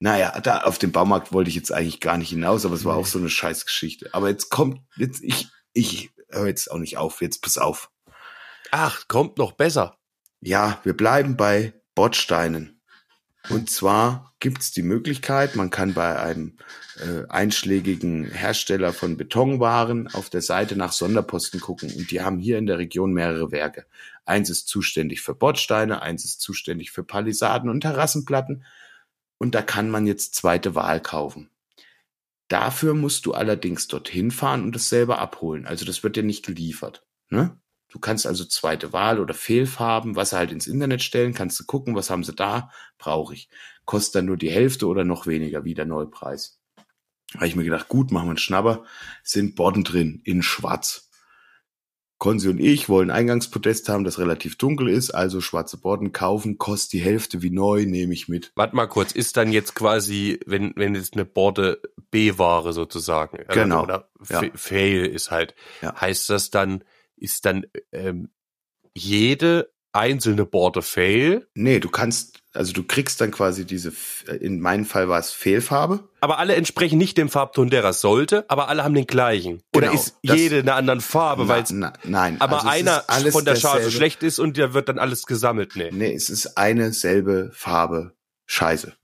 [0.00, 2.96] Naja, da auf dem Baumarkt wollte ich jetzt eigentlich gar nicht hinaus, aber es war
[2.96, 4.10] auch so eine Scheißgeschichte.
[4.12, 7.90] Aber jetzt kommt, jetzt, ich, ich höre jetzt auch nicht auf, jetzt pass auf.
[8.70, 9.98] Ach, kommt noch besser.
[10.40, 12.73] Ja, wir bleiben bei Bordsteinen.
[13.50, 16.56] Und zwar gibt's die Möglichkeit, man kann bei einem
[16.98, 21.92] äh, einschlägigen Hersteller von Betonwaren auf der Seite nach Sonderposten gucken.
[21.94, 23.86] Und die haben hier in der Region mehrere Werke.
[24.24, 28.64] Eins ist zuständig für Bordsteine, eins ist zuständig für Palisaden und Terrassenplatten.
[29.38, 31.50] Und da kann man jetzt zweite Wahl kaufen.
[32.48, 35.66] Dafür musst du allerdings dorthin fahren und das selber abholen.
[35.66, 37.04] Also das wird dir nicht geliefert.
[37.28, 37.58] Ne?
[37.94, 41.94] Du kannst also zweite Wahl oder Fehlfarben, was halt ins Internet stellen, kannst du gucken,
[41.94, 43.48] was haben sie da, brauche ich.
[43.84, 46.60] Kostet dann nur die Hälfte oder noch weniger wie der Neupreis.
[47.36, 48.82] Habe ich mir gedacht, gut, machen wir einen Schnapper,
[49.22, 51.08] sind Borden drin, in schwarz.
[52.18, 56.94] Konzi und ich wollen Eingangspodest haben, das relativ dunkel ist, also schwarze Borden kaufen, kostet
[56.94, 58.50] die Hälfte wie neu, nehme ich mit.
[58.56, 61.80] Warte mal kurz, ist dann jetzt quasi, wenn, wenn jetzt eine Borde
[62.10, 64.40] B-Ware sozusagen, Genau, oder ja.
[64.40, 65.94] Fa- Fail ist halt, Ja.
[66.00, 66.82] heißt das dann,
[67.16, 68.30] ist dann ähm,
[68.94, 73.92] jede einzelne Borde Fail, Nee, du kannst, also du kriegst dann quasi diese,
[74.40, 76.08] in meinem Fall war es Fehlfarbe.
[76.20, 79.62] aber alle entsprechen nicht dem Farbton, der er sollte, aber alle haben den gleichen.
[79.72, 81.64] Oder Genau, ist jede eine andere Farbe, Na, weil
[82.02, 82.40] nein.
[82.40, 83.90] aber also einer von der Charge dasselbe.
[83.92, 85.76] schlecht ist und der wird dann alles gesammelt.
[85.76, 85.90] Nee.
[85.92, 88.14] Nee, es ist eine selbe Farbe
[88.46, 88.94] Scheiße.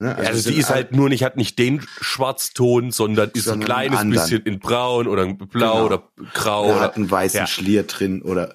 [0.00, 0.16] Ne?
[0.16, 3.88] Also, es die ist halt nur nicht, hat nicht den Schwarzton, sondern ist Sondern ein
[3.90, 5.84] kleines bisschen in braun oder blau Genau.
[5.86, 7.46] oder grau oder oder hat einen weißen Ja.
[7.46, 8.54] Schlier drin oder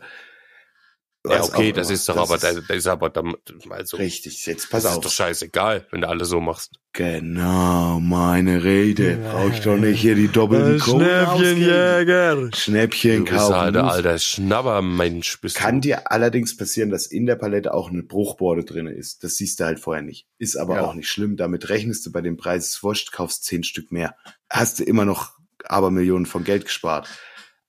[1.29, 3.35] Ja, okay, das ist doch Das aber, das, das ist aber dann,
[3.69, 4.45] also, richtig.
[4.45, 5.03] Jetzt das pass ist auf.
[5.03, 6.71] doch scheißegal, wenn du alles so machst.
[6.93, 9.17] Genau, meine Rede.
[9.17, 10.79] Brauch ich doch nicht hier die doppelten.
[10.79, 12.49] Schnäppchenjäger.
[12.53, 13.55] Schnäppchen Du bist kaufen.
[13.55, 13.93] halt der muss.
[13.93, 15.41] alter Schnabbermensch.
[15.41, 15.81] Bist Kann du.
[15.89, 19.23] dir allerdings passieren, dass in der Palette auch eine Bruchborde drinne ist.
[19.23, 20.27] Das siehst du halt vorher nicht.
[20.37, 20.81] Ist aber Ja.
[20.85, 21.37] auch nicht schlimm.
[21.37, 24.15] Damit rechnest du bei dem Preis ist wurscht, kaufst zehn Stück mehr.
[24.49, 25.33] Hast du immer noch
[25.65, 27.07] aber Millionen von Geld gespart.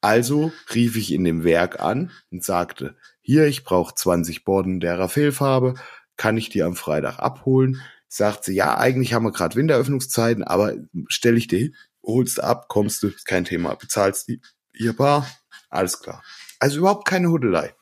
[0.03, 2.95] Also rief ich in dem Werk an und sagte,
[3.27, 5.75] hier, ich brauche 20 Borden der Raffelfarbe,
[6.17, 7.83] kann ich die am Freitag abholen?
[8.07, 10.75] Sagt sie, ja, eigentlich haben wir gerade Winteröffnungszeiten, aber
[11.09, 14.41] stell ich dir hin, holst ab, kommst du, kein Thema, bezahlst die,
[14.75, 15.29] ihr Bar,
[15.71, 16.23] alles klar.
[16.61, 17.75] Also überhaupt keine Hudelei.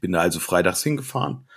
[0.00, 1.48] Bin da also freitags hingefahren.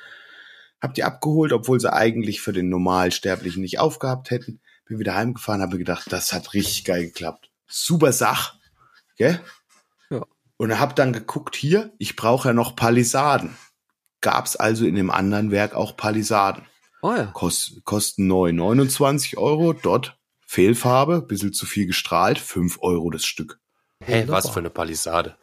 [0.79, 4.61] hab die abgeholt, obwohl sie eigentlich für den Normalsterblichen nicht aufgehabt hätten.
[4.85, 7.49] Bin wieder heimgefahren, habe gedacht, das hat richtig geil geklappt.
[7.65, 8.59] Super Sach,
[9.17, 9.41] gell?
[10.61, 13.57] Und hab dann geguckt, hier, ich brauche ja noch Palisaden.
[14.21, 16.67] Gab's also in dem anderen Werk auch Palisaden.
[17.01, 17.25] Oh ja.
[17.33, 23.59] Kost, kosten neu 29 Euro, dort Fehlfarbe, bisschen zu viel gestrahlt, 5 Euro das Stück.
[24.03, 24.53] Hä, was Wunderbar.
[24.53, 25.35] für eine Palisade.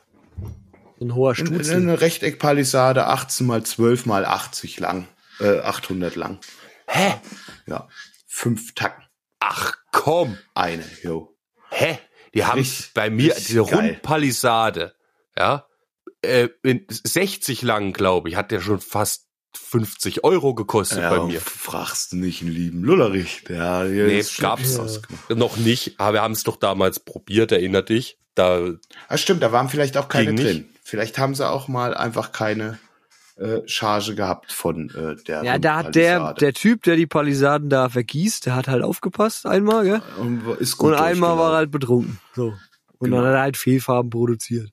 [1.00, 1.76] Ein hoher Eine, Stutzel.
[1.78, 5.09] eine Rechteckpalisade, 18 mal 12 mal 80 lang,
[5.40, 6.38] äh, 800 lang.
[6.87, 7.14] Hä?
[7.66, 7.88] Ja,
[8.28, 9.02] fünf Tacken,
[9.40, 10.38] Ach komm.
[10.54, 11.37] eine, jo.
[11.70, 11.98] Hä?
[12.35, 13.74] Die haben Richtig- bei mir diese geil.
[13.74, 14.94] Rundpalisade,
[15.38, 15.66] ja,
[16.22, 21.24] äh, in 60 lang, glaube ich, hat der schon fast 50 Euro gekostet Ja, bei
[21.27, 21.40] mir.
[21.40, 24.79] fragst du nicht einen lieben Lullerich, der hier Nee, das gab's.
[24.79, 25.31] Ausgemacht.
[25.31, 28.18] Noch nicht, aber wir haben es doch damals probiert, erinner dich.
[28.35, 28.72] Da,
[29.09, 30.46] Ah, stimmt, da waren vielleicht auch keine Ging nicht.
[30.46, 30.68] drin.
[30.85, 32.79] Vielleicht haben sie auch mal einfach keine
[33.37, 37.68] äh, Charge gehabt von äh, der Ja, da hat der, der Typ, der die Palisaden
[37.70, 40.03] da vergießt, der hat halt aufgepasst einmal, gell?
[40.18, 42.18] Und ist gut Und einmal war er halt betrunken.
[42.35, 42.55] So.
[42.98, 43.16] Und Genau.
[43.18, 44.70] dann hat er halt Fehlfarben produziert.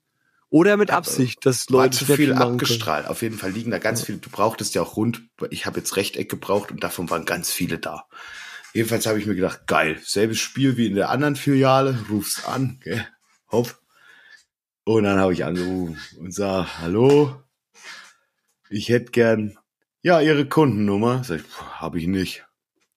[0.55, 2.53] Oder mit Absicht, dass war Leute zu nicht viel machen können.
[2.53, 3.07] abgestrahlt.
[3.07, 4.19] Auf jeden Fall liegen da ganz viele.
[4.19, 5.21] Du brauchtest ja auch rund.
[5.49, 8.05] Ich habe jetzt Rechteck gebraucht und davon waren ganz viele da.
[8.73, 12.05] Jedenfalls habe ich mir gedacht, geil, selbes Spiel wie in der anderen Filiale.
[12.09, 13.05] Ruf's an, gell?
[13.51, 13.77] Hopp.
[14.85, 17.35] Und dann habe ich angerufen und sag, hallo,
[18.69, 19.57] ich hätte gern,
[20.03, 21.21] ja, Ihre Kundennummer.
[21.25, 22.45] Sag ich, habe ich nicht.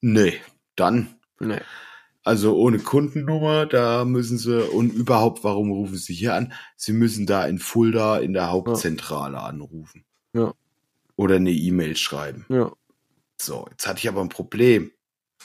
[0.00, 0.40] Nee,
[0.76, 1.60] dann Nee.
[2.28, 6.52] Also ohne Kundennummer, da müssen sie, und überhaupt, warum rufen sie hier an?
[6.76, 10.04] Sie müssen da in Fulda in der Hauptzentrale anrufen.
[10.34, 10.52] Ja.
[11.16, 12.44] Oder eine E-Mail schreiben.
[12.50, 12.70] Ja.
[13.40, 14.90] So, jetzt hatte ich aber ein Problem.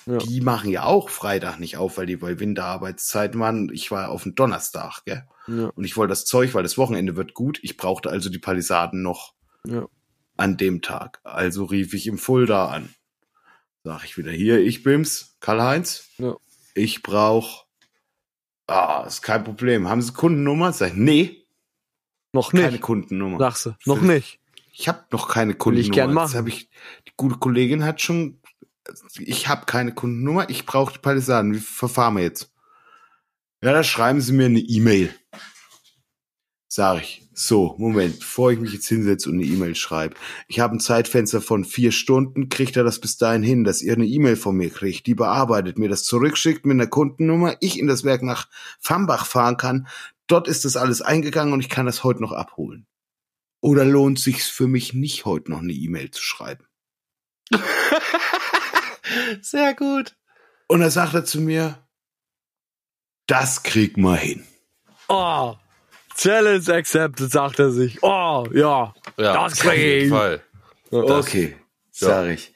[0.05, 0.17] Ja.
[0.17, 3.71] Die machen ja auch Freitag nicht auf, weil die bei Winterarbeitszeiten waren.
[3.71, 5.23] Ich war auf dem Donnerstag, gell?
[5.47, 5.67] Ja.
[5.67, 7.59] Und ich wollte das Zeug, weil das Wochenende wird gut.
[7.63, 9.33] Ich brauchte also die Palisaden noch
[9.65, 9.87] Ja.
[10.35, 11.21] an dem Tag.
[11.23, 12.89] Also rief ich im Fulda an.
[13.85, 16.09] Sag ich wieder hier, ich bin's, Karl-Heinz.
[16.17, 16.35] Ja.
[16.73, 17.65] Ich brauch,
[18.67, 19.87] ah, ist kein Problem.
[19.87, 20.73] Haben Sie Kundennummer?
[20.73, 21.45] Sag ich, nee,
[22.33, 22.81] Noch keine nicht.
[22.81, 23.37] Kundennummer.
[23.39, 23.75] Sagst du.
[23.85, 24.39] Noch nicht.
[24.71, 25.91] Ich habe noch keine Will Kundennummer.
[25.91, 26.35] ich gern machen.
[26.37, 26.69] hab ich,
[27.07, 28.41] die gute Kollegin hat schon,
[29.19, 31.53] ich habe keine Kundennummer, ich brauche die Palisaden.
[31.53, 32.51] Wie verfahren wir jetzt?
[33.63, 35.13] Ja, da schreiben Sie mir eine E-Mail.
[36.67, 37.22] Sag ich.
[37.35, 40.15] So, Moment, bevor ich mich jetzt hinsetze und eine E-Mail schreibe.
[40.47, 43.93] Ich habe ein Zeitfenster von vier Stunden, kriegt er das bis dahin hin, dass ihr
[43.93, 47.87] eine E-Mail von mir kriegt, die bearbeitet, mir das zurückschickt mit einer Kundennummer, ich in
[47.87, 48.47] das Werk nach
[48.79, 49.87] Fambach fahren kann.
[50.27, 52.85] Dort ist das alles eingegangen und ich kann das heute noch abholen.
[53.61, 56.65] Oder lohnt sich's für mich nicht, heute noch eine E-Mail zu schreiben?
[59.41, 60.15] sehr gut.
[60.67, 61.79] Und da sagt er zu mir,
[63.25, 64.43] das krieg mal hin.
[65.07, 65.55] Oh.
[66.17, 68.01] Challenge accepted, sagt er sich.
[68.03, 68.93] Oh, ja.
[69.17, 70.09] Ja, Das auf krieg jeden ich.
[70.11, 70.41] Fall.
[70.91, 71.55] Okay,
[71.95, 72.07] Ja.
[72.07, 72.53] sag ich.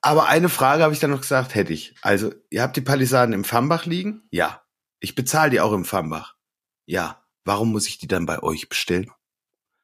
[0.00, 1.94] Aber eine Frage habe ich dann noch gesagt, hätte ich.
[2.02, 4.22] Also, ihr habt die Palisaden im Fambach liegen?
[4.30, 4.62] Ja.
[5.00, 6.34] Ich bezahle die auch im Fambach.
[6.86, 7.22] Ja.
[7.44, 9.10] Warum muss ich die dann bei euch bestellen?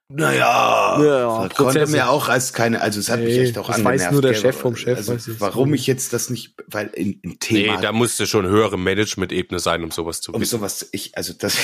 [0.08, 3.66] Naja, Ja, das konnte mir auch als keine, also es hat mich Nee, echt auch
[3.68, 4.02] das angenervt.
[4.04, 7.14] weiß nur der gell, Chef vom Chef, Also, warum ich jetzt das nicht, weil in,
[7.22, 10.58] in Nee, Thema, da musste schon höhere Management-Ebene sein, um sowas zu um wissen.
[10.58, 11.56] sowas, ich, also das,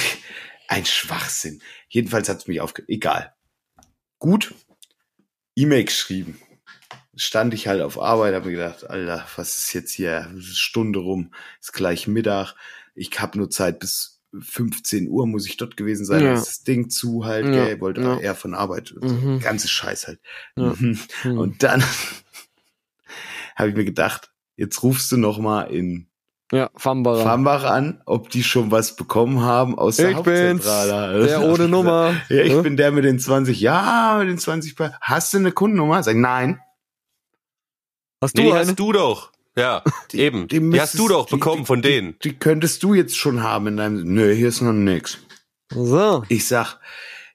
[0.70, 1.60] ein Schwachsinn.
[1.88, 3.34] Jedenfalls hat es mich aufge, egal.
[4.18, 4.54] Gut,
[5.56, 6.40] E-Mail geschrieben.
[7.16, 10.32] Stand ich halt auf Arbeit, habe mir gedacht, Alter, was ist jetzt hier?
[10.40, 12.54] Stunde rum, ist gleich Mittag.
[12.94, 16.22] Ich habe nur Zeit bis 15 Uhr muss ich dort gewesen sein.
[16.22, 16.34] Ja.
[16.34, 18.20] Das Ding zu halt, Ja, gell, wollte ja.
[18.20, 18.94] eher von Arbeit.
[19.00, 19.40] Mhm.
[19.40, 20.20] Ganze Scheiß halt.
[20.56, 20.74] Ja.
[21.24, 21.38] Mhm.
[21.38, 21.82] Und dann
[23.56, 26.09] habe ich mir gedacht, jetzt rufst du noch mal in
[26.52, 27.22] Ja, Fambacher.
[27.22, 31.26] Fambach an, ob die schon was bekommen haben aus der Ich bin's, Hauptzentrale.
[31.26, 32.14] der ohne Nummer.
[32.28, 32.60] Ja, ich Ja?
[32.62, 33.60] bin der mit den 20.
[33.60, 34.74] Ja, mit den 20.
[34.74, 36.02] Pa- Hast du eine Kundennummer?
[36.02, 36.60] Sag ich, nein.
[38.20, 38.60] Hast du Nee, eine?
[38.66, 39.30] hast du doch.
[39.56, 39.82] Ja,
[40.12, 40.48] eben.
[40.48, 42.16] Die, müsstest- hast du doch die- bekommen die, von die, denen.
[42.24, 44.02] Die könntest du jetzt schon haben in deinem.
[44.14, 45.18] Nö, hier ist noch nix.
[45.72, 46.24] So.
[46.28, 46.78] Ich sag,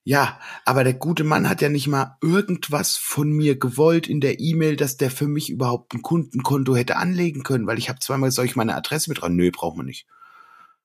[0.07, 4.39] ja, aber der gute Mann hat ja nicht mal irgendwas von mir gewollt in der
[4.39, 8.29] E-Mail, dass der für mich überhaupt ein Kundenkonto hätte anlegen können, weil ich habe zweimal,
[8.31, 9.35] soll ich meine Adresse mit dran?
[9.35, 10.05] Nö, braucht man nicht.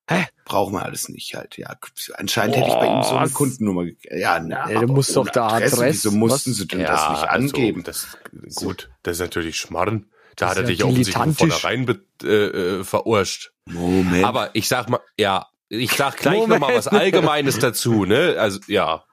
[0.09, 0.26] Hä?
[0.44, 1.76] Brauchen wir alles nicht halt, ja.
[2.14, 3.30] Anscheinend hätte ich bei ihm so eine?
[3.30, 3.85] Kundennummer.
[4.11, 6.56] Ja, na, Ey, du aber musst doch da Adresse- Wieso mussten was?
[6.56, 7.85] sie denn das nicht angeben?
[7.87, 10.06] Also, das, gut, das ist natürlich Schmarrn.
[10.35, 13.52] Da Das hat er dich ja offensichtlich von vornherein be- äh, äh, verarscht.
[13.66, 14.24] Moment.
[14.24, 16.61] Aber ich sag mal, ja, ich sag gleich Moment.
[16.62, 18.35] noch mal was Allgemeines dazu, ne?
[18.38, 19.04] Also, ja.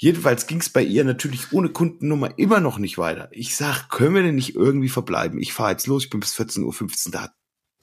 [0.00, 3.28] Jedenfalls ging's bei ihr natürlich ohne Kundennummer immer noch nicht weiter.
[3.32, 5.40] Ich sag, können wir denn nicht irgendwie verbleiben?
[5.40, 7.34] Ich fahre jetzt los, ich bin bis 14.15 Uhr da.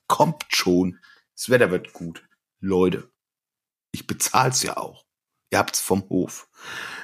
[0.08, 0.98] Kommt schon.
[1.36, 2.24] Das Wetter wird gut.
[2.62, 3.12] Leute,
[3.92, 5.04] ich bezahl's ja auch.
[5.52, 6.48] Ihr habt's vom Hof.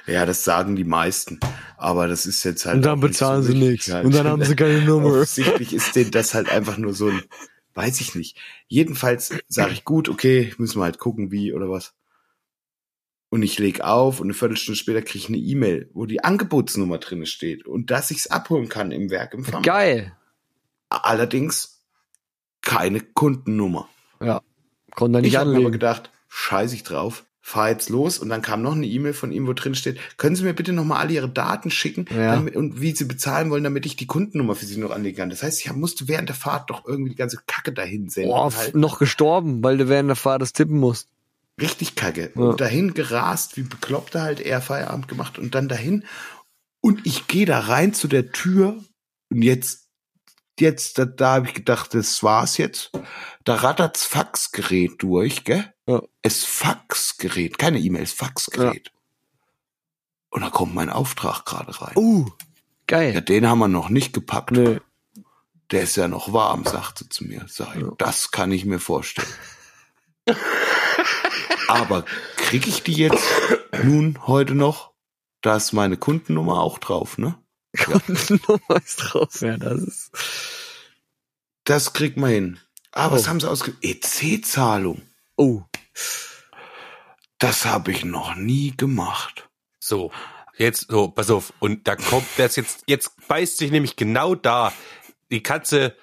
[0.06, 1.38] Ja, das sagen die meisten.
[1.76, 2.76] Aber das ist jetzt halt.
[2.76, 3.90] Und dann bezahlen sie richtig nichts.
[3.90, 5.08] Und dann haben sie keine Nummer.
[5.08, 7.22] Offensichtlich ist denen das halt einfach nur so ein,
[7.74, 8.38] weiß ich nicht.
[8.66, 11.94] Jedenfalls sage ich, gut, okay, müssen wir halt gucken, wie oder was.
[13.32, 16.98] Und ich leg auf und eine Viertelstunde später kriege ich eine E-Mail, wo die Angebotsnummer
[16.98, 19.62] drinne steht und dass ich's abholen kann im Werk im Farm.
[19.62, 20.12] Geil.
[20.90, 21.80] Allerdings
[22.60, 23.88] keine Kundennummer.
[24.20, 24.42] Ja.
[24.94, 25.72] Konnte er nicht ich habe mir aber anlegen.
[25.72, 29.46] gedacht, scheiß ich drauf, fahr jetzt los und dann kam noch eine E-Mail von ihm,
[29.46, 32.34] wo drin steht, können Sie mir bitte nochmal alle Ihre Daten schicken Ja.
[32.34, 35.30] damit, und wie Sie bezahlen wollen, damit ich die Kundennummer für Sie noch anlegen kann.
[35.30, 38.30] Das heißt, ich musste während der Fahrt doch irgendwie die ganze Kacke dahin senden.
[38.32, 38.76] Boah, halt.
[38.76, 41.08] noch gestorben, weil du während der Fahrt das tippen musst.
[41.62, 42.32] Richtig kacke.
[42.34, 42.40] Ja.
[42.42, 46.04] Und dahin gerast, wie bekloppt er halt, er Feierabend gemacht und dann dahin.
[46.80, 48.82] Und ich gehe da rein zu der Tür
[49.30, 49.88] und jetzt,
[50.58, 52.90] jetzt, da, da habe ich gedacht, das war's jetzt.
[53.44, 55.72] Da rattert's Faxgerät durch, gell?
[55.86, 56.02] Ja.
[56.22, 58.90] Es Faxgerät, keine E-Mails, Faxgerät.
[60.30, 61.96] Und da kommt mein Auftrag gerade rein.
[61.96, 62.34] Uh, Ja,
[62.86, 63.22] geil.
[63.22, 64.50] den haben wir noch nicht gepackt.
[64.50, 64.80] Nö.
[65.70, 67.46] Der ist ja noch warm, sagt sie zu mir.
[67.48, 69.28] Sag ich, das kann ich mir vorstellen.
[71.72, 72.04] Aber
[72.36, 73.24] krieg ich die jetzt
[73.82, 74.92] nun heute noch?
[75.40, 77.38] Da ist meine Kundennummer auch drauf, ne?
[77.84, 79.40] Kundennummer ist drauf.
[79.40, 80.10] Ja, das ist.
[81.64, 82.60] Das kriegt man hin.
[82.92, 83.28] Aber was Oh.
[83.28, 83.74] haben sie ausge...
[83.80, 85.02] EC-Zahlung.
[85.36, 85.62] Oh.
[87.38, 89.48] Das habe ich noch nie gemacht.
[89.78, 90.12] So,
[90.58, 91.52] jetzt, so, pass auf.
[91.58, 94.72] Und da kommt das jetzt, jetzt beißt sich nämlich genau da
[95.30, 95.96] die Katze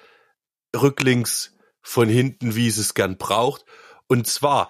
[0.76, 3.64] rücklings von hinten, wie sie es gern braucht.
[4.06, 4.68] Und zwar,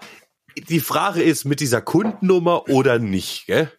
[0.57, 3.73] die Frage ist mit dieser Kundennummer oder nicht, gell?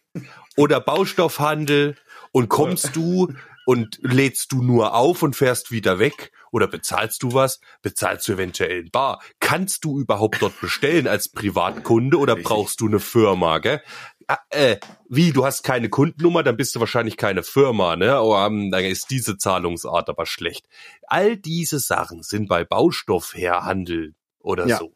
[0.56, 1.96] Oder Baustoffhandel
[2.32, 3.32] und kommst du
[3.64, 6.32] und lädst du nur auf und fährst wieder weg?
[6.50, 7.60] Oder bezahlst du was?
[7.80, 9.22] Bezahlst du eventuell in Bar?
[9.40, 13.80] Kannst du überhaupt dort bestellen als Privatkunde oder brauchst du eine Firma, gell?
[14.28, 14.76] Ah, äh,
[15.08, 18.14] wie, du hast keine Kundennummer, dann bist du wahrscheinlich keine Firma, ne?
[18.14, 20.66] Aber ähm, dann ist diese Zahlungsart aber schlecht.
[21.06, 24.78] All diese Sachen sind bei Baustoffherhandel oder Ja.
[24.78, 24.92] so.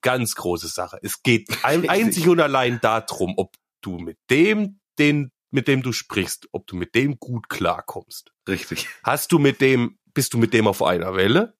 [0.00, 0.98] Ganz große Sache.
[1.02, 5.92] Es geht ein, einzig und allein darum, ob du mit dem, den, mit dem du
[5.92, 8.32] sprichst, ob du mit dem gut klarkommst.
[8.48, 8.88] Richtig.
[9.02, 11.56] Hast du mit dem, bist du mit dem auf einer Welle?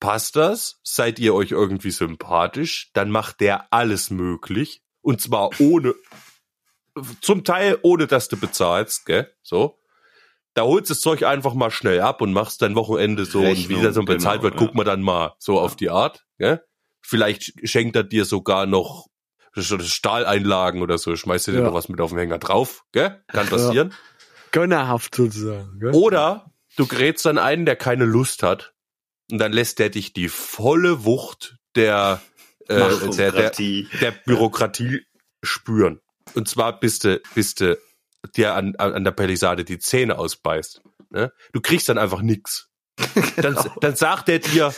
[0.00, 0.80] Passt das?
[0.82, 2.90] Seid ihr euch irgendwie sympathisch?
[2.92, 4.82] Dann macht der alles möglich.
[5.00, 5.94] Und zwar ohne,
[7.20, 9.32] zum Teil ohne, dass du bezahlst, gell?
[9.42, 9.78] So.
[10.54, 13.64] Da holst du das Zeug einfach mal schnell ab und machst dein Wochenende so Rechnung,
[13.64, 16.26] und wie das so bezahlt genau, wird, guck mal dann mal so auf die Art,
[16.36, 16.62] gell?
[17.02, 19.08] Vielleicht schenkt er dir sogar noch
[19.54, 21.60] Stahleinlagen oder so, schmeißt dir Ja.
[21.60, 23.22] noch was mit auf den Hänger drauf, gell?
[23.28, 23.92] Kann passieren.
[24.50, 25.78] Gönnerhaft sozusagen.
[25.80, 25.90] Gell?
[25.94, 28.72] Oder du gerätst an einen, der keine Lust hat,
[29.30, 32.20] und dann lässt der dich die volle Wucht der,
[32.68, 32.76] äh,
[33.16, 35.06] der, der, Bürokratie
[35.42, 36.00] spüren.
[36.34, 37.78] Und zwar bist du, bist du
[38.36, 40.82] dir an, an der Palisade die Zähne ausbeißt.
[41.10, 41.32] Ne?
[41.52, 42.68] Du kriegst dann einfach nix.
[43.36, 43.74] Dann, Genau.
[43.80, 44.74] dann sagt er dir,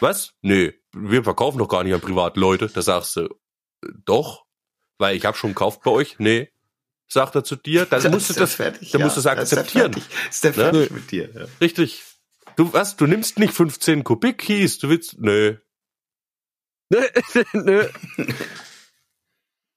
[0.00, 0.34] was?
[0.42, 2.68] Nee, wir verkaufen doch gar nicht an Privatleute.
[2.68, 4.44] Da sagst du, äh, doch,
[4.98, 6.16] weil ich habe schon gekauft bei euch.
[6.18, 6.50] Nee,
[7.08, 7.86] sagt er zu dir.
[7.86, 9.06] Dann Da musst du das, fertig, dann ja.
[9.06, 9.92] musst du es Da ist er akzeptieren.
[9.92, 10.28] fertig.
[10.30, 10.56] Ist der Ne?
[10.56, 11.30] fertig mit dir?
[11.34, 11.46] Ja.
[11.60, 12.02] Richtig.
[12.56, 12.96] Du was?
[12.96, 14.78] Du nimmst nicht 15 Kubik Kies.
[14.78, 15.56] Du willst, nö,
[17.52, 17.86] Nö.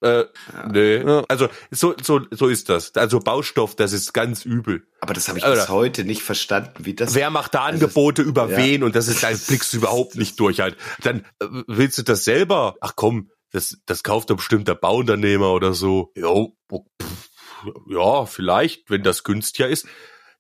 [0.02, 0.26] äh,
[0.72, 1.04] nö.
[1.06, 1.24] Ja.
[1.28, 2.96] Also so so so ist das.
[2.96, 4.88] Also Baustoff, das ist ganz übel.
[5.00, 7.16] Aber das habe ich Oder- bis heute nicht verstanden, wie das.
[7.16, 8.58] Wer macht da Also, Angebote über ja.
[8.58, 10.76] wen und das ist, da blickst du überhaupt nicht durch halt.
[11.04, 12.76] Dann äh, willst du das selber?
[12.82, 16.12] Ach komm, das, das kauft doch bestimmt der Bauunternehmer oder so.
[16.16, 16.86] Jo, oh,
[17.88, 19.88] ja, vielleicht, wenn das günstiger ist.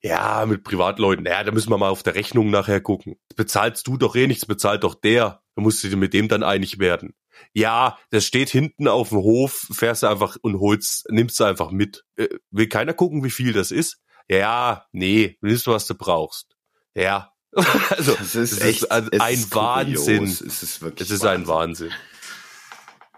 [0.04, 3.18] Ja, mit Privatleuten, ja, da müssen wir mal auf der Rechnung nachher gucken.
[3.36, 5.44] Bezahlst du doch eh nichts, bezahlt doch der.
[5.56, 7.14] Da musst du dir mit dem dann einig werden.
[7.54, 11.72] Ja, das steht hinten auf dem Hof, fährst du einfach und holst, nimmst du einfach
[11.72, 12.06] mit.
[12.16, 14.00] Äh, will keiner gucken, wie viel das ist?
[14.28, 16.56] Ja, nee, du nimmst, was du brauchst.
[16.96, 17.34] Ja.
[17.90, 20.24] Also, das ist es echt ein, es ein ist Wahnsinn.
[20.24, 21.10] Es ist wirklich.
[21.10, 21.92] Es ist ein Wahnsinn.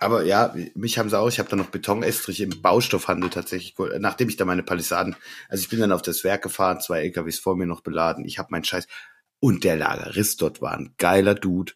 [0.03, 4.01] Aber ja, mich haben sie auch, ich habe da noch Betonestriche im Baustoffhandel tatsächlich, geholt,
[4.01, 5.15] nachdem ich da meine Palisaden,
[5.47, 8.37] also ich bin dann auf das Werk gefahren, zwei LKWs vor mir noch beladen, ich
[8.37, 8.87] habe meinen Scheiß
[9.39, 11.73] und der Lagerist dort war ein geiler Dude.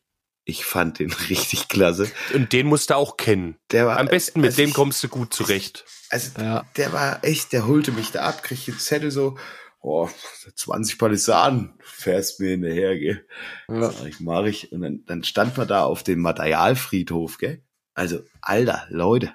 [0.50, 2.10] Ich fand den richtig klasse.
[2.34, 3.58] Und den musst du auch kennen.
[3.72, 5.84] Der war Am besten mit also dem ich- kommst du gut zurecht.
[6.10, 6.66] Also Ja.
[6.78, 9.38] der war echt, der holte mich da ab, krieg den Zettel so,
[9.82, 10.08] oh,
[10.56, 13.28] 20 Palisaden, fährst mir hinterher, gell.
[13.68, 13.92] Ja.
[13.92, 14.72] Sag ich, mach ich.
[14.72, 17.62] Und dann, dann stand man da auf dem Materialfriedhof, gell.
[17.94, 19.34] Also, alter, Leute,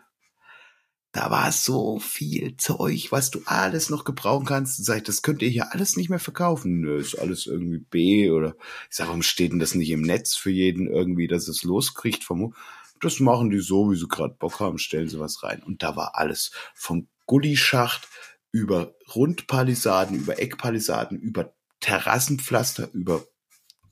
[1.13, 4.85] da war so viel Zeug, was du alles noch gebrauchen kannst.
[4.85, 6.81] Sag ich, das könnt ihr hier alles nicht mehr verkaufen.
[6.81, 8.55] Nö, ist alles irgendwie B oder
[8.91, 12.25] ich sag, warum steht denn das nicht im Netz für jeden irgendwie, dass es loskriegt
[12.25, 12.55] vom
[13.03, 15.63] das machen die so, wie sie gerade Bock haben, stellen sie was rein.
[15.63, 18.09] Und da war alles vom Gullischacht
[18.53, 23.25] über Rundpalisaden, über Eckpalisaden, über Terrassenpflaster, über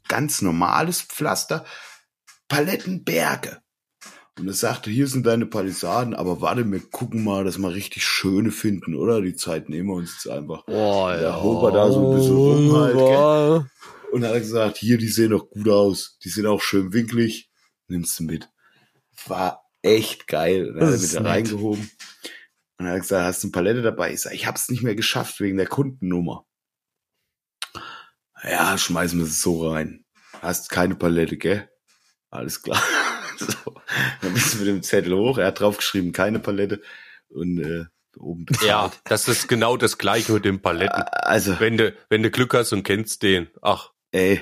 [0.06, 1.64] ganz normales Pflaster,
[2.48, 3.62] Palettenberge.
[4.40, 8.06] Und er sagte, hier sind deine Palisaden, aber warte, wir gucken mal, dass wir richtig
[8.06, 9.20] schöne finden, oder?
[9.20, 10.64] Die Zeit nehmen wir uns jetzt einfach.
[10.64, 13.70] Boah, Da hob er da so ein bisschen rum halt, gell?
[14.12, 16.18] Und er hat gesagt, hier, die sehen doch gut aus.
[16.24, 17.50] Die sind auch schön winklig.
[17.86, 18.48] Nimmst du mit.
[19.26, 20.70] War echt geil.
[20.70, 21.90] Und dann hat er mit da reingehoben.
[22.78, 24.14] Und er hat gesagt, hast du eine Palette dabei?
[24.14, 26.46] Ich sag, ich hab's nicht mehr geschafft wegen der Kundennummer.
[28.42, 30.06] Ja, schmeißen wir es so rein.
[30.40, 31.68] Hast keine Palette, gell?
[32.30, 32.82] Alles klar.
[33.64, 33.74] so.
[34.22, 35.38] Dann bist du mit dem Zettel hoch.
[35.38, 36.80] Er hat draufgeschrieben, keine Palette.
[37.28, 37.84] Und äh,
[38.18, 38.66] oben bezahlt.
[38.68, 41.02] Ja, das ist genau das gleiche mit den Paletten.
[41.02, 43.48] Also, Wenn du, wenn du Glück hast und kennst den.
[43.62, 44.38] Ach, ey.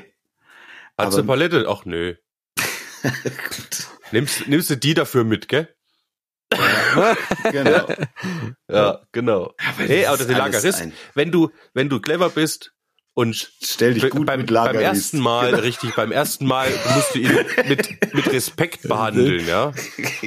[0.97, 1.67] hast du Aber- eine Palette?
[1.69, 2.15] Ach nö.
[4.13, 5.69] Nimmst, nimmst du die dafür mit, gell?
[7.53, 7.87] genau.
[8.69, 9.55] Ja, genau.
[9.87, 12.73] Nee, aber das ist alles Lagerist, ein- wenn du, wenn du clever bist
[13.19, 14.85] und Stell dich gut beim, mit beim Lagerist.
[14.85, 17.33] ersten Mal, richtig, beim ersten Mal musst du ihn
[17.67, 19.73] mit, mit Respekt behandeln, ja.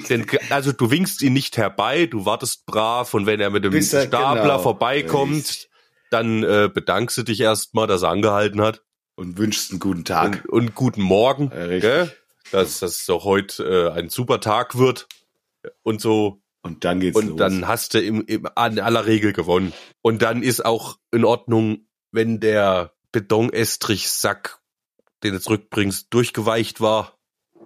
[0.09, 3.73] Denn, also du winkst ihn nicht herbei, du wartest brav und wenn er mit dem
[3.73, 4.59] er- Stapler genau.
[4.59, 5.69] vorbeikommt,
[6.09, 8.81] dann äh, bedankst du dich erstmal, dass er angehalten hat
[9.15, 10.43] Und wünschst einen guten Tag.
[10.49, 11.49] und, und guten Morgen,
[11.81, 12.09] Ja,
[12.51, 13.63] dass das doch heute
[13.93, 15.07] äh, ein super Tag wird
[15.83, 17.37] und so Und dann geht's und los.
[17.37, 19.71] dann hast du im, im, an aller Regel gewonnen.
[20.01, 24.59] Und dann ist auch in Ordnung, wenn der Betonestrich-Sack,
[25.23, 27.17] den du zurückbringst, durchgeweicht war.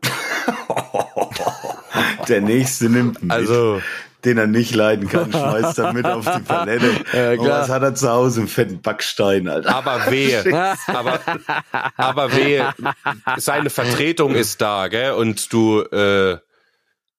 [2.28, 3.82] der nächste nimmt einen Also,
[4.24, 7.06] den er nicht leiden kann, schmeißt er mit auf die Palette.
[7.14, 8.42] Ja, Und was hat er zu Hause?
[8.42, 9.76] Einen fetten Backstein, Alter.
[9.76, 10.44] aber wehe,
[10.88, 11.20] aber,
[11.96, 12.74] aber wehe,
[13.38, 15.12] seine Vertretung ist da, gell?
[15.14, 16.38] Und du, äh,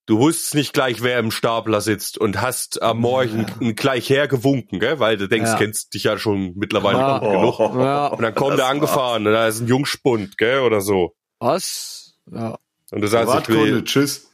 [0.07, 3.46] du wusstest nicht gleich, wer im Stapler sitzt und hast am Morgen
[3.76, 4.98] gleich hergewunken, gell?
[5.00, 5.59] Weil du denkst, Ja.
[5.59, 7.18] kennst dich ja schon mittlerweile Ja.
[7.18, 7.59] gut genug.
[7.80, 8.07] Ja.
[8.09, 10.61] Und dann kommt er angefahren und da ist ein Jungspund, gell?
[10.61, 11.14] Oder so.
[11.38, 12.14] Was?
[12.30, 12.57] Ja.
[12.90, 14.30] Und du sagst, ich will, tschüss.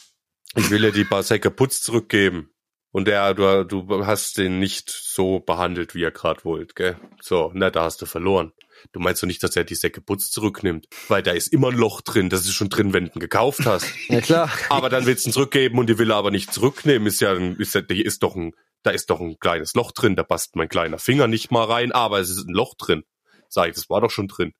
[0.57, 2.49] ich will dir die paar Säcke Putz zurückgeben.
[2.95, 6.97] Und der, du, du hast den nicht so behandelt, wie er gerade wollt, gell?
[7.23, 8.53] So, na, da hast du verloren.
[8.93, 11.77] Du meinst doch nicht, dass er die Säcke Putz zurücknimmt, weil da ist immer ein
[11.77, 13.87] Loch drin, das ist schon drin, wenn du ihn gekauft hast.
[14.09, 14.51] Ja, klar.
[14.71, 17.33] aber dann willst du ihn zurückgeben und die will er aber nicht zurücknehmen, ist ja,
[17.33, 18.53] ein- ist ja, ist doch ein,
[18.83, 21.93] da ist doch ein kleines Loch drin, da passt mein kleiner Finger nicht mal rein,
[21.93, 23.05] aber es ist ein Loch drin.
[23.49, 24.53] Sag ich, das war doch schon drin.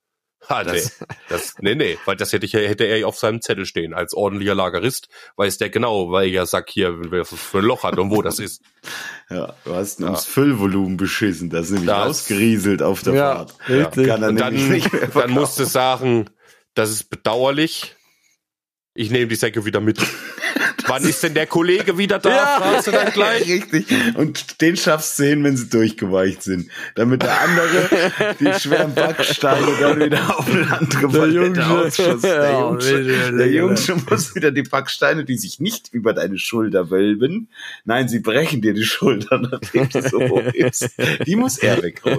[0.49, 3.65] Ha, nee, Das- das, nee, nee, weil das hätte ich, hätte er auf seinem Zettel
[3.65, 3.95] stehen.
[3.95, 7.85] Als ordentlicher Lagerist weiß der genau, weil er sagt hier, was das für ein Loch
[7.85, 8.61] hat und wo das ist.
[9.31, 11.49] Ja, du hast ihn ums Füllvolumen beschissen.
[11.49, 13.55] Das ist nämlich Das- ausgerieselt auf der Ja, Fahrt.
[13.69, 14.07] richtig.
[14.09, 16.29] Kann er Und nämlich dann, nicht mehr dann musst du sagen,
[16.75, 17.95] das ist bedauerlich.
[18.95, 19.99] Ich nehme die Säcke wieder mit.
[20.93, 22.31] Wann ist denn der Kollege wieder da?
[22.43, 22.61] Ja.
[22.61, 23.49] Fragst du dann gleich?
[23.49, 23.87] Richtig.
[24.15, 26.71] Und den schaffst du sehen, wenn sie durchgeweicht sind.
[26.95, 31.67] Damit der andere die schweren Backsteine dann wieder auf andere Palette Jungsche.
[31.67, 32.23] ausschuss.
[32.23, 33.53] Der Jungsche, bitte, der.
[33.53, 37.49] Jungsche muss wieder die Backsteine, die sich nicht über deine Schulter wölben.
[37.85, 40.91] Nein, sie brechen dir die Schulter, nachdem du so hoch hebst.
[41.27, 42.19] Die muss er wieder.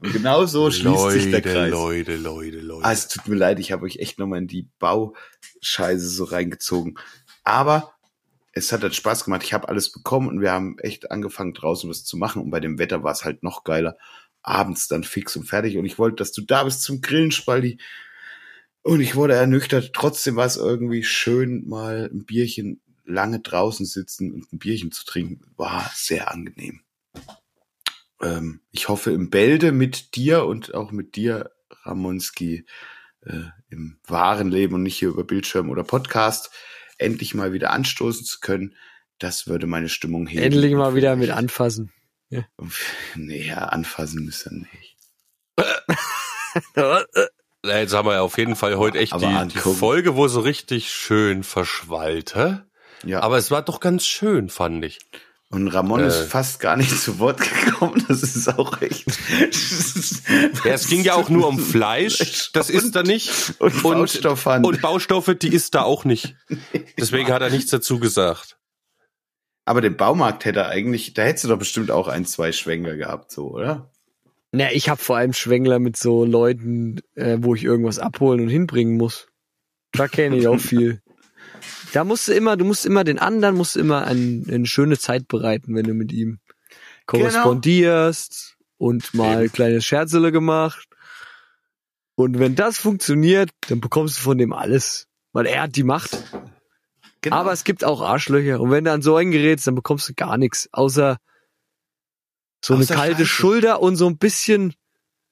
[0.00, 1.70] Und genau so schließt sich der Kreis.
[1.70, 2.84] Leute, Leute, Leute.
[2.84, 6.98] Ah, es tut mir leid, ich habe euch echt nochmal in die Bauscheiße so reingezogen.
[7.44, 7.94] Aber
[8.52, 9.42] es hat halt Spaß gemacht.
[9.44, 12.42] Ich habe alles bekommen und wir haben echt angefangen, draußen was zu machen.
[12.42, 13.96] Und bei dem Wetter war es halt noch geiler.
[14.42, 15.76] Abends dann fix und fertig.
[15.76, 17.78] Und ich wollte, dass du da bist zum Grillen, Spaldi.
[18.82, 19.92] Und ich wurde ernüchtert.
[19.92, 25.04] Trotzdem war es irgendwie schön, mal ein Bierchen lange draußen sitzen und ein Bierchen zu
[25.04, 25.40] trinken.
[25.56, 26.80] War sehr angenehm.
[28.22, 31.50] Ähm, ich hoffe im Bälde mit dir und auch mit dir,
[31.82, 32.66] Ramonski,
[33.22, 36.50] äh, im wahren Leben und nicht hier über Bildschirm oder Podcast
[36.98, 38.74] endlich mal wieder anstoßen zu können.
[39.18, 40.42] Das würde meine Stimmung heben.
[40.42, 41.92] Endlich mal wieder mit anfassen.
[43.14, 44.96] Nee, ja, anfassen müsst ihr nicht.
[46.74, 47.04] Na,
[47.64, 49.58] Jetzt haben wir ja auf jeden Fall heute echt die, die.
[49.58, 52.58] Folge, wo so richtig schön verschwallt, hä?
[53.04, 54.98] Ja, Aber es war doch ganz schön, fand ich.
[55.54, 58.04] Und Ramon äh, ist fast gar nicht zu Wort gekommen.
[58.08, 59.06] Das ist auch echt.
[60.64, 63.54] Ja, es ging ja auch nur um Fleisch, das ist da nicht.
[63.58, 64.72] Und Baustoffhandel.
[64.72, 66.36] Und Baustoffe, die ist da auch nicht.
[66.98, 68.58] Deswegen hat er nichts dazu gesagt.
[69.64, 72.96] Aber den Baumarkt hätte er eigentlich, da hättest du doch bestimmt auch ein, zwei Schwenger
[72.96, 73.90] gehabt, so, oder?
[74.52, 78.48] Na, ich habe vor allem Schwengler mit so Leuten, äh, wo ich irgendwas abholen und
[78.48, 79.28] hinbringen muss.
[79.92, 81.00] Da kenne ich auch viel.
[81.94, 85.28] Da musst du immer, du musst immer den anderen, musst immer ein, eine schöne Zeit
[85.28, 86.40] bereiten, wenn du mit ihm
[87.06, 90.88] korrespondierst und mal kleine Scherzele gemacht.
[92.16, 95.06] Und wenn das funktioniert, dann bekommst du von dem alles.
[95.32, 96.18] Weil er hat die Macht.
[97.20, 97.36] genau.
[97.36, 98.60] Aber es gibt auch Arschlöcher.
[98.60, 100.68] Und wenn du an so einen gerätst, dann bekommst du gar nichts.
[100.72, 101.18] Außer
[102.64, 103.26] so eine Außer kalte Scheiße.
[103.26, 104.74] Schulter und so ein bisschen.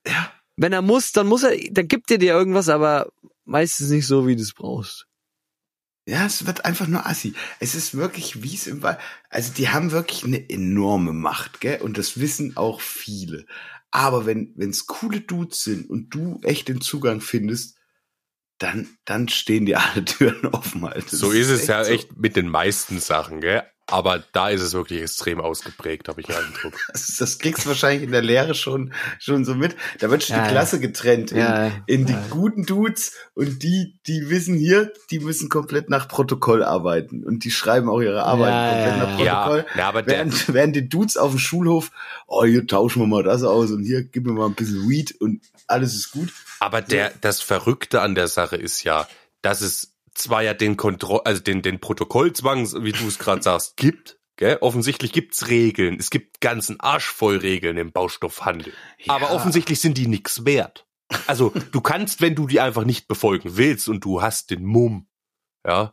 [0.06, 0.30] Ja.
[0.56, 3.10] Wenn er muss, dann muss er, dann gibt er dir irgendwas, aber
[3.44, 5.08] meistens nicht so, wie du es brauchst.
[6.06, 7.34] Ja, es wird einfach nur assi.
[7.60, 8.98] Es ist wirklich, wie es im Wald.
[9.30, 11.80] Also die haben wirklich eine enorme Macht, gell?
[11.80, 13.46] Und das wissen auch viele.
[13.92, 17.76] Aber wenn wenn's coole Dudes sind und du echt den Zugang findest,
[18.58, 20.84] dann dann stehen dir alle Türen offen.
[20.84, 21.16] Alter.
[21.16, 21.92] So ist es ja so.
[21.92, 23.62] echt mit den meisten Sachen, gell?
[23.92, 26.74] Aber da ist es wirklich extrem ausgeprägt, habe ich den Eindruck.
[26.92, 29.76] Das, das kriegst du wahrscheinlich in der Lehre schon schon so mit.
[30.00, 30.50] Da wird schon Ja, die.
[30.50, 31.72] Klasse getrennt in, Ja, ja.
[31.86, 32.26] in die Ja.
[32.30, 37.50] guten Dudes und die die wissen hier, die müssen komplett nach Protokoll arbeiten und die
[37.50, 39.16] schreiben auch ihre Arbeit Ja, komplett ja, nach.
[39.16, 39.66] Protokoll.
[39.76, 41.90] Ja, aber der, Während, während die Dudes auf dem Schulhof,
[42.26, 45.14] oh, hier tauschen wir mal das aus und hier gib mir mal ein bisschen Weed
[45.20, 46.32] und alles ist gut.
[46.60, 49.06] Aber der, das Verrückte an der Sache ist ja,
[49.42, 53.76] dass es zwar ja den Kontroll, also den, den Protokollzwang, wie du es gerade sagst,
[53.76, 54.18] gibt.
[54.36, 54.58] Gell?
[54.60, 55.98] Offensichtlich gibt's Regeln.
[55.98, 58.72] Es gibt ganzen Arsch voll Regeln im Baustoffhandel.
[58.98, 59.14] Ja.
[59.14, 60.86] Aber offensichtlich sind die nix wert.
[61.26, 65.06] Also du kannst, wenn du die einfach nicht befolgen willst und du hast den Mumm,
[65.66, 65.92] ja,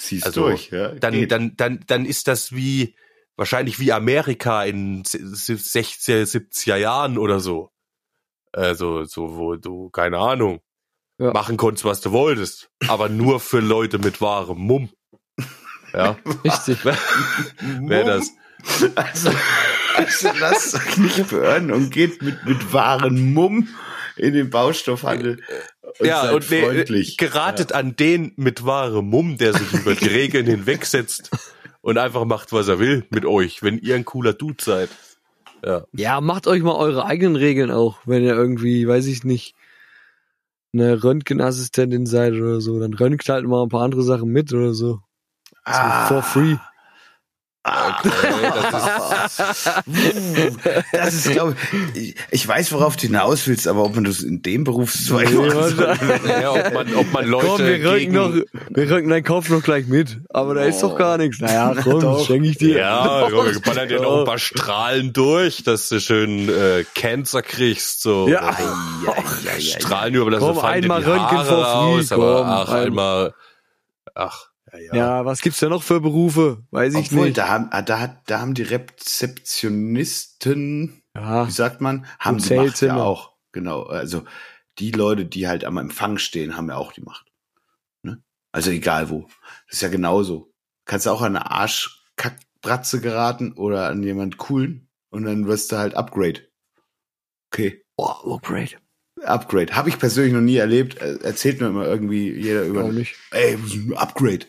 [0.00, 0.94] Zieh's Also, durch, ja.
[0.94, 1.30] dann, geht.
[1.30, 2.96] dann, dann, dann ist das wie,
[3.36, 7.70] wahrscheinlich wie Amerika in 60er, 70er Jahren oder so.
[8.52, 10.60] Also, so, wo du, keine Ahnung,
[11.20, 11.32] Ja.
[11.34, 12.70] machen konntest, was du wolltest.
[12.88, 14.88] Aber nur für Leute mit wahrem Mumm.
[15.92, 16.78] Ja, Richtig.
[16.84, 18.30] wäre das.
[18.94, 19.30] Also,
[19.96, 23.68] also lasst euch nicht beirren und geht mit, mit wahren Mumm
[24.16, 25.42] in den Baustoffhandel.
[25.98, 27.16] Und ja, seid und freundlich.
[27.18, 31.30] geratet an den mit wahrem Mumm, der sich über die Regeln hinwegsetzt
[31.82, 34.88] und einfach macht, was er will mit euch, wenn ihr ein cooler Dude seid.
[35.64, 35.84] Ja.
[35.92, 39.54] Ja, macht euch mal eure eigenen Regeln auch, wenn ihr irgendwie, weiß ich nicht,
[40.72, 44.74] eine Röntgenassistentin seid oder so, dann röntgt halt mal ein paar andere Sachen mit oder
[44.74, 44.94] so.
[44.94, 45.00] So
[45.64, 46.06] Ah.
[46.06, 46.56] For free.
[47.62, 49.70] Okay, das ist,
[50.92, 51.56] Das ist, glaube
[51.94, 55.34] ich, ich weiß, worauf du hinaus willst, aber ob man das in dem Berufszweig Nee,
[55.34, 55.96] soll.
[56.26, 59.62] ja, ob man, ob man Leute komm, wir gegen, noch, wir röntgen deinen Kopf noch
[59.62, 60.20] gleich mit.
[60.30, 61.40] Aber da ist doch gar nichts.
[61.40, 62.78] Naja, komm, schenke ich dir.
[62.78, 68.00] Ja, wir ballern dir noch ein paar Strahlen durch, dass du schön äh, Cancer kriegst.
[68.00, 68.26] So.
[68.26, 68.56] Ja.
[69.04, 69.14] Ja,
[69.58, 69.60] ja.
[69.60, 73.34] Strahlen über das Komm, einmal Röntgen free, raus, aber ach, ein- einmal,
[74.14, 74.94] ach, ja, ja.
[74.94, 76.64] Ja, was gibt's da noch für Berufe?
[76.70, 77.38] Weiß ich Obwohl, nicht.
[77.38, 82.80] da haben, ah, da da haben die Rezeptionisten, Ja, wie sagt man, haben die Macht
[82.82, 83.34] ja auch.
[83.52, 83.82] Genau.
[83.84, 84.24] Also
[84.78, 87.26] die Leute, die halt am Empfang stehen, haben ja auch die Macht.
[88.02, 88.22] Ne?
[88.52, 89.28] Also egal wo.
[89.66, 90.52] Das ist ja genauso.
[90.84, 95.94] Kannst auch an eine Arschkackbratze geraten oder an jemand coolen und dann wirst du halt
[95.94, 96.40] Upgrade.
[97.52, 97.84] Okay.
[97.96, 98.78] oh, great.
[99.22, 99.74] Upgrade.
[99.74, 101.00] Habe ich persönlich noch nie erlebt.
[101.00, 102.84] Äh, Erzählt mir immer irgendwie jeder über.
[102.84, 103.16] Auch nicht.
[103.32, 103.58] Ey,
[103.96, 104.46] Upgrade.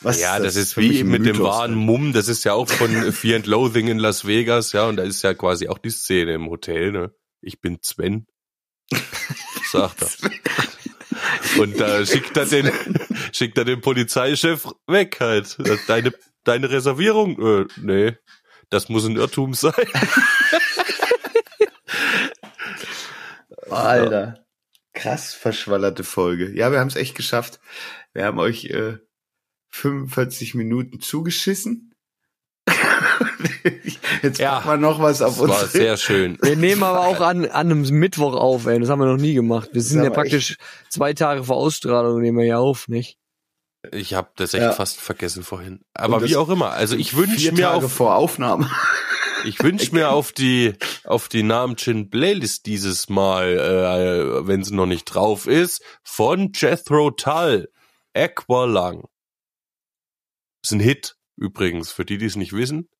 [0.00, 1.76] Was Ja, das, ist für mich wie mit dem Mythos, wahren ne?
[1.78, 5.02] Mumm, das ist ja auch von Fear and Loathing in Las Vegas, ja, und da
[5.02, 7.12] ist ja quasi auch die Szene im Hotel, ne?
[7.40, 8.26] Ich bin Sven.
[9.70, 11.60] Sagt er.
[11.60, 12.70] Und da schickt er den,
[13.32, 15.58] schickt er den Polizeichef weg halt.
[15.88, 16.12] Deine,
[16.44, 17.40] deine Reservierung?
[17.40, 18.16] Äh, nee.
[18.70, 19.72] Das muss ein Irrtum sein.
[23.70, 24.44] Alter.
[24.94, 26.50] Krass verschwallerte Folge.
[26.54, 27.60] Ja, wir haben es echt geschafft.
[28.12, 28.98] Wir haben euch äh,
[29.70, 31.94] 45 Minuten zugeschissen.
[34.22, 35.72] Jetzt Ja, packen wir noch was auf Das war uns.
[35.72, 36.38] sehr schön.
[36.42, 38.78] Wir nehmen aber auch an, an einem Mittwoch auf, ey.
[38.80, 39.70] Das haben wir noch nie gemacht.
[39.72, 40.56] Wir sind ja praktisch
[40.90, 43.18] zwei Tage vor Ausstrahlung nehmen wir ja auf, nicht?
[43.92, 44.72] Ich habe das echt Ja.
[44.72, 45.80] fast vergessen vorhin.
[45.94, 46.70] Aber wie auch immer.
[46.72, 48.68] Also ich wünsche mir Tage auf vor Aufnahme.
[49.44, 53.46] Ich wünsche mir auf die auf die Namenschin Playlist dieses Mal,
[54.42, 57.68] äh, wenn sie noch nicht drauf ist, von Jethro Tull,
[58.14, 59.08] Aqualung.
[60.68, 62.90] Ist ein Hit übrigens, für die, die es nicht wissen,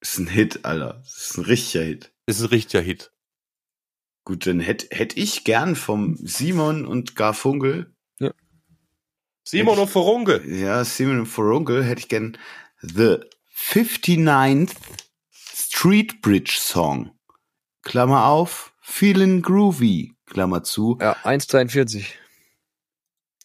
[0.00, 1.02] ist ein Hit, Alter.
[1.04, 2.12] Ist ein richtiger Hit.
[2.26, 3.10] ist ein richtiger Hit.
[4.24, 7.96] Gut, dann hätte hätt ich gern vom Simon und Garfunkel,
[9.42, 10.46] Simon und Forunge.
[10.46, 12.38] ja, Simon und Forunkel, hätte ich gern
[12.80, 13.24] The
[13.56, 14.76] 59th
[15.32, 17.10] Street Bridge Song.
[17.82, 20.96] Klammer auf, Feelin' Groovy, Klammer zu.
[21.00, 22.04] Ja, 1,43.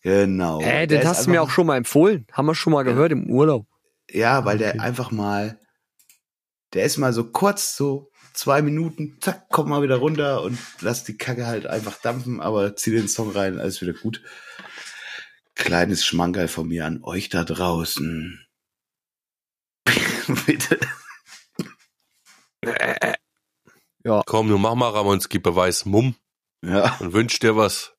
[0.03, 0.59] Genau.
[0.61, 2.27] Äh, Der den hast du mir auch schon mal empfohlen.
[2.31, 3.65] Haben wir schon mal gehört im Urlaub.
[4.11, 4.79] Ja, weil der Okay.
[4.79, 5.59] einfach mal,
[6.73, 11.03] der ist mal so kurz, so zwei Minuten, zack, komm mal wieder runter und lass
[11.05, 14.21] die Kacke halt einfach dampfen, aber zieh den Song rein, alles wieder gut.
[15.55, 18.45] Kleines Schmankerl von mir an euch da draußen.
[20.45, 20.79] Bitte.
[24.03, 24.21] Ja.
[24.25, 26.15] Komm, du mach mal Ramonski Beweis Mumm
[26.63, 26.97] Ja.
[26.99, 27.92] und wünsch dir was.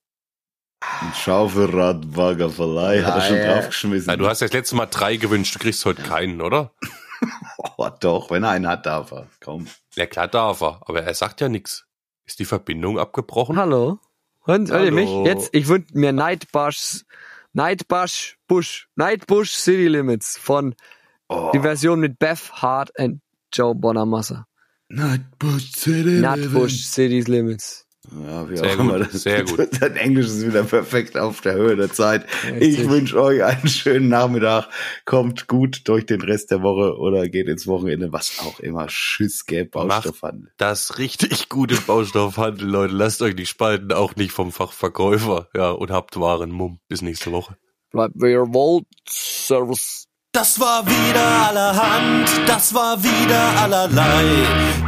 [1.01, 4.09] Ein Schaufelradbaggerverleih hat er schon draufgeschmissen.
[4.11, 6.73] Ja, du hast ja das letzte Mal drei gewünscht, du kriegst heute keinen, oder?
[7.77, 9.27] oh, doch, wenn er einen hat, darf er.
[9.43, 9.67] Komm.
[9.97, 11.85] Ja, klar darf er, aber er sagt ja nichts.
[12.27, 13.57] Ist die Verbindung abgebrochen?
[13.59, 13.99] Hallo?
[14.47, 15.09] Hören, hört ihr mich?
[15.09, 15.27] Hallo.
[15.27, 17.03] Jetzt, ich wünsche mir Nightbush,
[17.53, 20.75] Nightbush, Bush, Nightbush City Limits von
[21.29, 21.51] Oh.
[21.55, 23.23] die Version mit Beth Hart und
[23.53, 24.47] Joe Bonamassa.
[24.91, 27.84] Nightbush City Nightbush City Limits.
[28.27, 28.99] Ja, wie Sehr auch gut, immer.
[28.99, 29.69] Das, sehr gut.
[29.81, 32.27] Dein Englisch ist wieder perfekt auf der Höhe der Zeit.
[32.45, 32.81] Richtig.
[32.81, 34.69] Ich wünsche euch einen schönen Nachmittag.
[35.05, 38.87] Kommt gut durch den Rest der Woche oder geht ins Wochenende, was auch immer.
[38.89, 40.53] Tschüss, gell, Baustoffhandel.
[40.57, 42.95] Das richtig gute Baustoffhandel, Leute.
[42.95, 45.49] Lasst euch nicht spalten, auch nicht vom Fachverkäufer.
[45.55, 46.81] Ja, und habt Waren, Mumm.
[46.89, 47.57] Bis nächste Woche.
[47.91, 48.87] Bleibt wie ihr wollt.
[49.09, 50.07] Servus.
[50.35, 54.25] Das war wieder allerhand, das war wieder allerlei.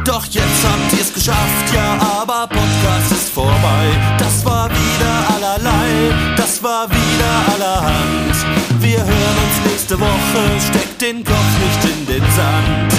[0.03, 3.85] Doch jetzt habt ihr's geschafft, ja, aber Podcast ist vorbei.
[4.17, 8.35] Das war wieder allerlei, das war wieder allerhand.
[8.81, 12.93] Wir hören uns nächste Woche, steckt den Kopf nicht in den Sand.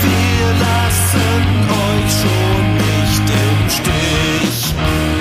[0.00, 5.11] Wir lassen euch schon nicht im Stich.